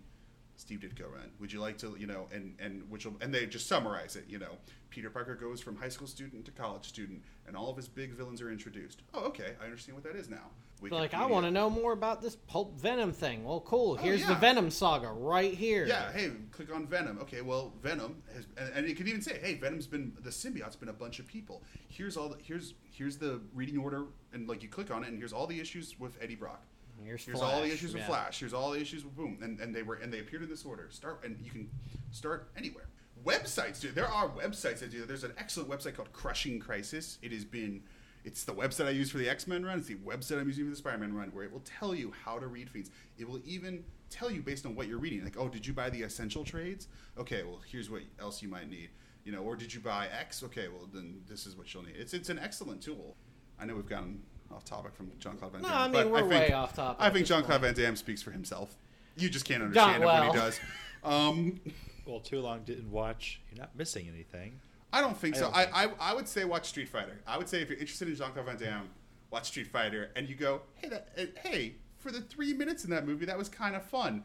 [0.59, 1.31] Steve Ditko run?
[1.39, 4.25] Would you like to, you know, and and which will, and they just summarize it,
[4.27, 4.57] you know.
[4.89, 8.11] Peter Parker goes from high school student to college student, and all of his big
[8.11, 9.03] villains are introduced.
[9.13, 10.51] Oh, okay, I understand what that is now.
[10.81, 13.43] Like, I want to know more about this Pulp Venom thing.
[13.43, 13.97] Well, cool.
[13.99, 14.35] Oh, Here's the.
[14.35, 15.85] Venom saga right here.
[15.85, 17.19] Yeah, hey, click on Venom.
[17.19, 20.77] Okay, well, Venom has, and, and it could even say, hey, Venom's been the symbiote's
[20.77, 21.63] been a bunch of people.
[21.89, 22.29] Here's all.
[22.29, 25.47] The, here's here's the reading order, and like you click on it, and here's all
[25.47, 26.63] the issues with Eddie Brock.
[27.03, 28.07] Here's, Here's all the issues with yeah.
[28.07, 28.39] Flash.
[28.39, 30.65] Here's all the issues with Boom, and, and they were and they appeared in this
[30.65, 30.87] order.
[30.91, 31.69] Start and you can
[32.11, 32.85] start anywhere.
[33.23, 33.95] Websites, dude.
[33.95, 34.99] There are websites that do.
[34.99, 35.07] that.
[35.07, 37.17] There's an excellent website called Crushing Krisis.
[37.21, 37.83] It has been.
[38.25, 39.79] It's the website I use for the X Men run.
[39.79, 42.13] It's the website I'm using for the Spider Man run, where it will tell you
[42.25, 42.91] how to read feeds.
[43.17, 45.23] It will even tell you based on what you're reading.
[45.23, 46.87] Like, oh, did you buy the essential trades?
[47.17, 48.89] Okay, well, here's what else you might need.
[49.23, 50.43] You know, or did you buy X?
[50.43, 51.95] Okay, well, then this is what you'll need.
[51.97, 53.15] It's it's an excellent tool.
[53.59, 54.21] I know we've gotten
[54.51, 55.71] off topic from Jean Claude Van Damme.
[55.71, 55.81] No, Damme.
[55.81, 57.61] I mean, but we're think, way off topic I think Jean Claude.
[57.61, 58.75] Van Damme speaks for himself.
[59.17, 60.59] You just can't Not understand it when he does.
[61.03, 61.59] Um,
[62.05, 63.39] Well, too long didn't watch.
[63.51, 64.59] You're not missing anything.
[64.91, 65.45] I don't think I so.
[65.45, 67.19] don't I, think I, I would say watch Street Fighter.
[67.27, 68.89] I would say if you're interested in Jean Claude Van Damme,
[69.29, 72.89] watch Street Fighter, and you go, hey, that, uh, hey, for the three minutes in
[72.89, 74.23] that movie, that was kind of fun,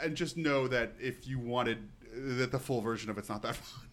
[0.00, 3.42] and just know that if you wanted uh, that the full version of it's not
[3.42, 3.88] that fun.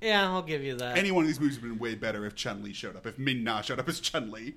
[0.00, 0.96] Yeah, I'll give you that.
[0.98, 3.06] Any one of these movies would have been way better if Chun Li showed up,
[3.06, 4.54] if Ming Na showed up as Chun Li.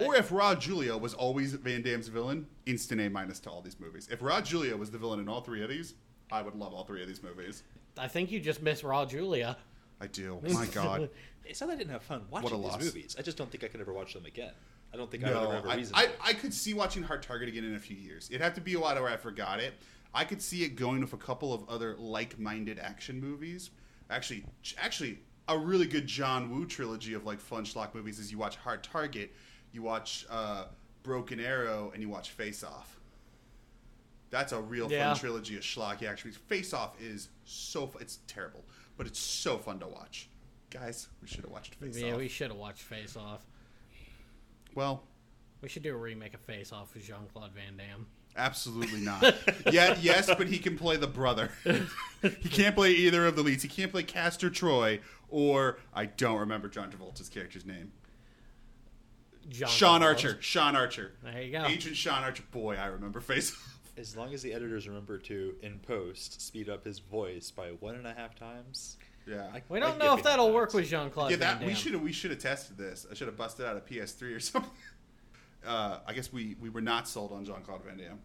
[0.00, 3.78] Or if Raul Julia was always Van Damme's villain, instant A minus to all these
[3.78, 4.08] movies.
[4.10, 5.94] If Raul Julia was the villain in all three of these,
[6.32, 7.62] I would love all three of these movies.
[7.98, 9.56] I think you just missed Raul Julia.
[10.00, 10.40] I do.
[10.52, 11.10] My God.
[11.44, 12.84] It's not that I didn't have fun What watching a these loss.
[12.84, 13.16] movies.
[13.18, 14.52] I just don't think I could ever watch them again.
[14.92, 15.94] I don't think I would ever have a I, reason.
[15.96, 16.12] I, to.
[16.22, 18.28] I could see watching Hard Target again in a few years.
[18.30, 19.74] It'd have to be a while where I forgot it.
[20.12, 23.70] I could see it going with a couple of other like-minded action movies.
[24.10, 24.44] Actually,
[24.78, 28.56] actually, a really good John Woo trilogy of like fun schlock movies is you watch
[28.56, 29.32] Hard Target,
[29.72, 30.64] you watch uh,
[31.02, 32.98] Broken Arrow, and you watch Face Off.
[34.30, 35.08] That's a real Yeah.
[35.12, 36.30] fun trilogy of schlock action.
[36.32, 38.64] Face Off is so it's terrible,
[38.96, 40.28] but it's so fun to watch.
[40.70, 42.02] Guys, we should have watched Face Off.
[42.02, 43.44] yeah, we should have watched Face Off.
[44.74, 45.02] well,
[45.62, 48.06] We should do a remake of Face Off with Jean Claude Van Damme.
[48.36, 49.22] Absolutely not.
[49.72, 51.50] yeah, yes, but he can play the brother.
[52.22, 53.62] he can't play either of the leads.
[53.64, 57.90] He can't play Castor Troy or I don't remember John Travolta's character's name.
[59.48, 60.04] John Sean Travolta.
[60.04, 60.38] Archer.
[60.40, 61.12] Sean Archer.
[61.22, 61.64] There you go.
[61.64, 62.42] Agent Sean Archer.
[62.52, 63.56] Boy, I remember Face
[63.96, 67.94] as long as the editors remember to, in post, speed up his voice by one
[67.96, 68.96] and a half times.
[69.26, 69.48] Yeah.
[69.52, 70.54] I- We don't can know if that'll that.
[70.54, 71.68] work with Jean Claude yeah, that Damme.
[71.68, 73.06] we should have we should have tested this.
[73.10, 74.70] I should have busted out a PS3 or something.
[75.66, 78.18] Uh, I guess we we were not sold on Jean Claude Van Damme,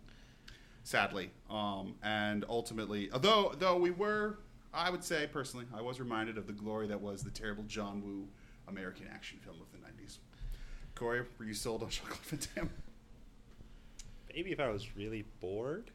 [0.84, 1.32] sadly.
[1.49, 4.39] Um, and ultimately, although though we were,
[4.74, 8.01] I would say personally, I was reminded of the glory that was the terrible John
[8.03, 8.28] Woo
[8.70, 10.20] American action film of the '90s.
[10.95, 12.69] Corey, were you sold on Jean Claude Van Damme?
[14.33, 15.91] Maybe if I was really bored,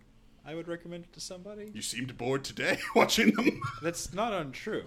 [0.46, 1.70] I would recommend it to somebody.
[1.74, 3.60] You seemed bored today watching them.
[3.82, 4.84] That's not untrue.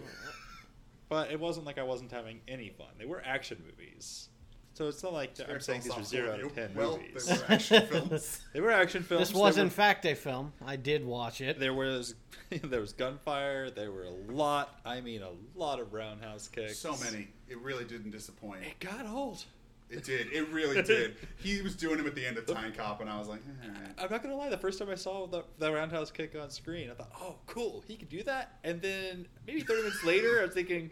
[1.09, 2.87] But it wasn't like I wasn't having any fun.
[2.97, 4.29] They were action movies.
[4.73, 7.25] So it's not like I'm saying these were zero out of ten well, movies.
[7.27, 8.41] they were action films.
[8.53, 9.29] They were action films.
[9.29, 10.51] This was There in fact a film.
[10.65, 11.59] I did watch it.
[11.59, 12.15] There was
[12.49, 13.69] there was gunfire.
[13.69, 14.79] There were a lot.
[14.83, 16.79] I mean, a lot of roundhouse kicks.
[16.79, 17.27] So many.
[17.47, 18.63] It really didn't disappoint.
[18.63, 19.45] It got old.
[19.93, 20.31] It did.
[20.33, 21.15] It really did.
[21.37, 23.67] He was doing him at the end of Time Cop, and I was like, eh.
[23.97, 24.49] I'm not gonna lie.
[24.49, 27.83] The first time I saw the, the roundhouse kick on screen, I thought, "Oh, cool,
[27.87, 30.91] he can do that." And then maybe 30 minutes later, I was thinking,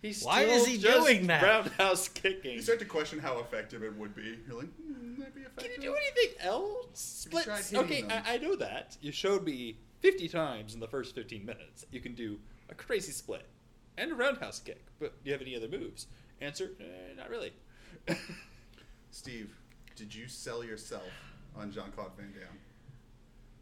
[0.00, 2.54] "He's Why still is he just doing that?" Roundhouse kicking.
[2.54, 4.38] You start to question how effective it would be.
[4.46, 5.64] You're like, hmm, might be effective.
[5.64, 7.24] Can you do anything else?
[7.24, 7.84] Have you tried Splits.
[7.92, 8.04] Okay.
[8.08, 8.96] I, I know that.
[9.00, 11.84] You showed me 50 times in the first 15 minutes.
[11.92, 12.38] You can do
[12.70, 13.46] a crazy split.
[13.98, 14.84] and a roundhouse kick.
[14.98, 16.06] But do you have any other moves?
[16.40, 17.52] Answer: eh, Not really.
[19.10, 19.54] Steve,
[19.96, 21.02] did you sell yourself
[21.56, 22.58] on Jean Claude Van Damme,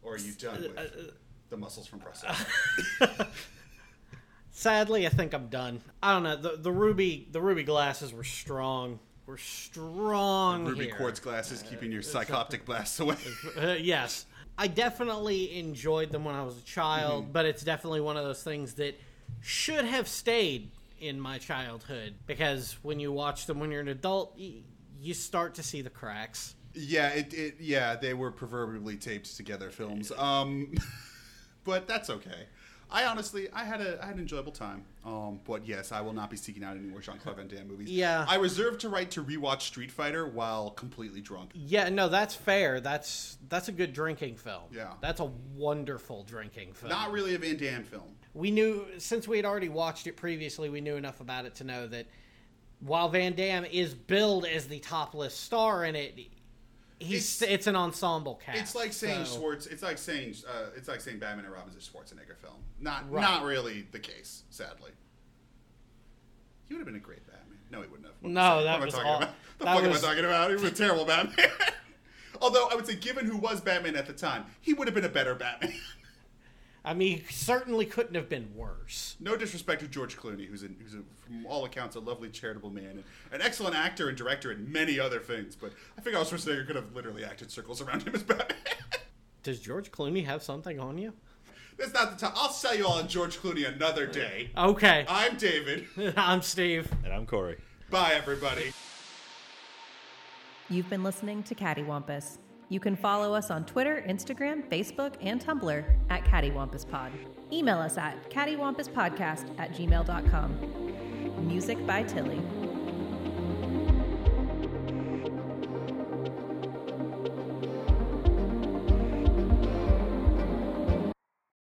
[0.01, 1.11] or are you done with uh,
[1.49, 2.35] the muscles from Brussels?
[4.51, 5.81] Sadly, I think I'm done.
[6.03, 6.35] I don't know.
[6.35, 8.99] The the ruby the ruby glasses were strong.
[9.25, 10.65] Were strong.
[10.65, 10.95] Ruby here.
[10.95, 13.15] quartz glasses keeping your psychoptic blasts away.
[13.57, 14.25] Uh, yes.
[14.57, 17.31] I definitely enjoyed them when I was a child, Mm-hmm.
[17.31, 18.99] but it's definitely one of those things that
[19.39, 20.69] should have stayed
[21.01, 25.63] in my childhood because when you watch them when you're an adult, you start to
[25.63, 26.55] see the cracks.
[26.73, 30.11] Yeah, it, it yeah, they were proverbially taped together films.
[30.17, 30.73] Um
[31.63, 32.45] but that's okay.
[32.93, 34.85] I honestly I had a I had an enjoyable time.
[35.03, 37.89] Um but yes, I will not be seeking out any more Jean-Claude Van Damme movies.
[37.89, 38.23] Yeah.
[38.29, 41.51] I reserve to right to rewatch Street Fighter while completely drunk.
[41.55, 42.79] Yeah, no, that's fair.
[42.79, 44.63] That's that's a good drinking film.
[44.71, 44.93] Yeah.
[45.01, 46.91] That's a wonderful drinking film.
[46.91, 48.15] Not really a Van Damme film.
[48.33, 51.63] We knew since we had already watched it previously, we knew enough about it to
[51.63, 52.07] know that
[52.79, 56.17] while Van Damme is billed as the topless star in it,
[56.99, 58.57] he's It's- it's, an ensemble cast.
[58.59, 59.67] It's like saying so- Schwartz.
[59.67, 62.55] It's like saying uh, it's like saying Batman and Robin's a Schwarzenegger film.
[62.79, 63.21] Not Right.
[63.21, 64.91] not really the case, sadly.
[66.67, 67.57] He would have been a great Batman.
[67.69, 68.15] No, he wouldn't have.
[68.21, 69.35] What No, that was am talking all- about?
[69.59, 70.49] The that fuck was- am I talking about?
[70.49, 71.47] He was a terrible Batman.
[72.41, 75.05] Although I would say, given who was Batman at the time, he would have been
[75.05, 75.73] a better Batman.
[76.83, 79.15] I mean, he certainly couldn't have been worse.
[79.19, 82.71] no disrespect to George Clooney, who's, a, who's a, from all accounts a lovely, charitable
[82.71, 85.55] man and an excellent actor and director and many other things.
[85.55, 88.57] But I think Arnold Schwarzenegger could have literally acted circles around him as Batman.
[89.43, 91.13] Does George Clooney have something on you?
[91.77, 92.33] That's not the time.
[92.35, 94.49] I'll sell you all on George Clooney another day.
[94.57, 95.87] Okay, I'm David.
[96.17, 96.91] I'm Steve.
[97.03, 97.57] And I'm Corey.
[97.89, 98.71] Bye, everybody.
[100.69, 102.37] You've been listening to Cattywampus.
[102.71, 107.11] You can follow us on Twitter, Instagram, Facebook, and Tumblr at CattyWampusPod.
[107.51, 111.45] Email us at cattywampuspodcast at gmail.com.
[111.45, 112.41] Music by Tilly.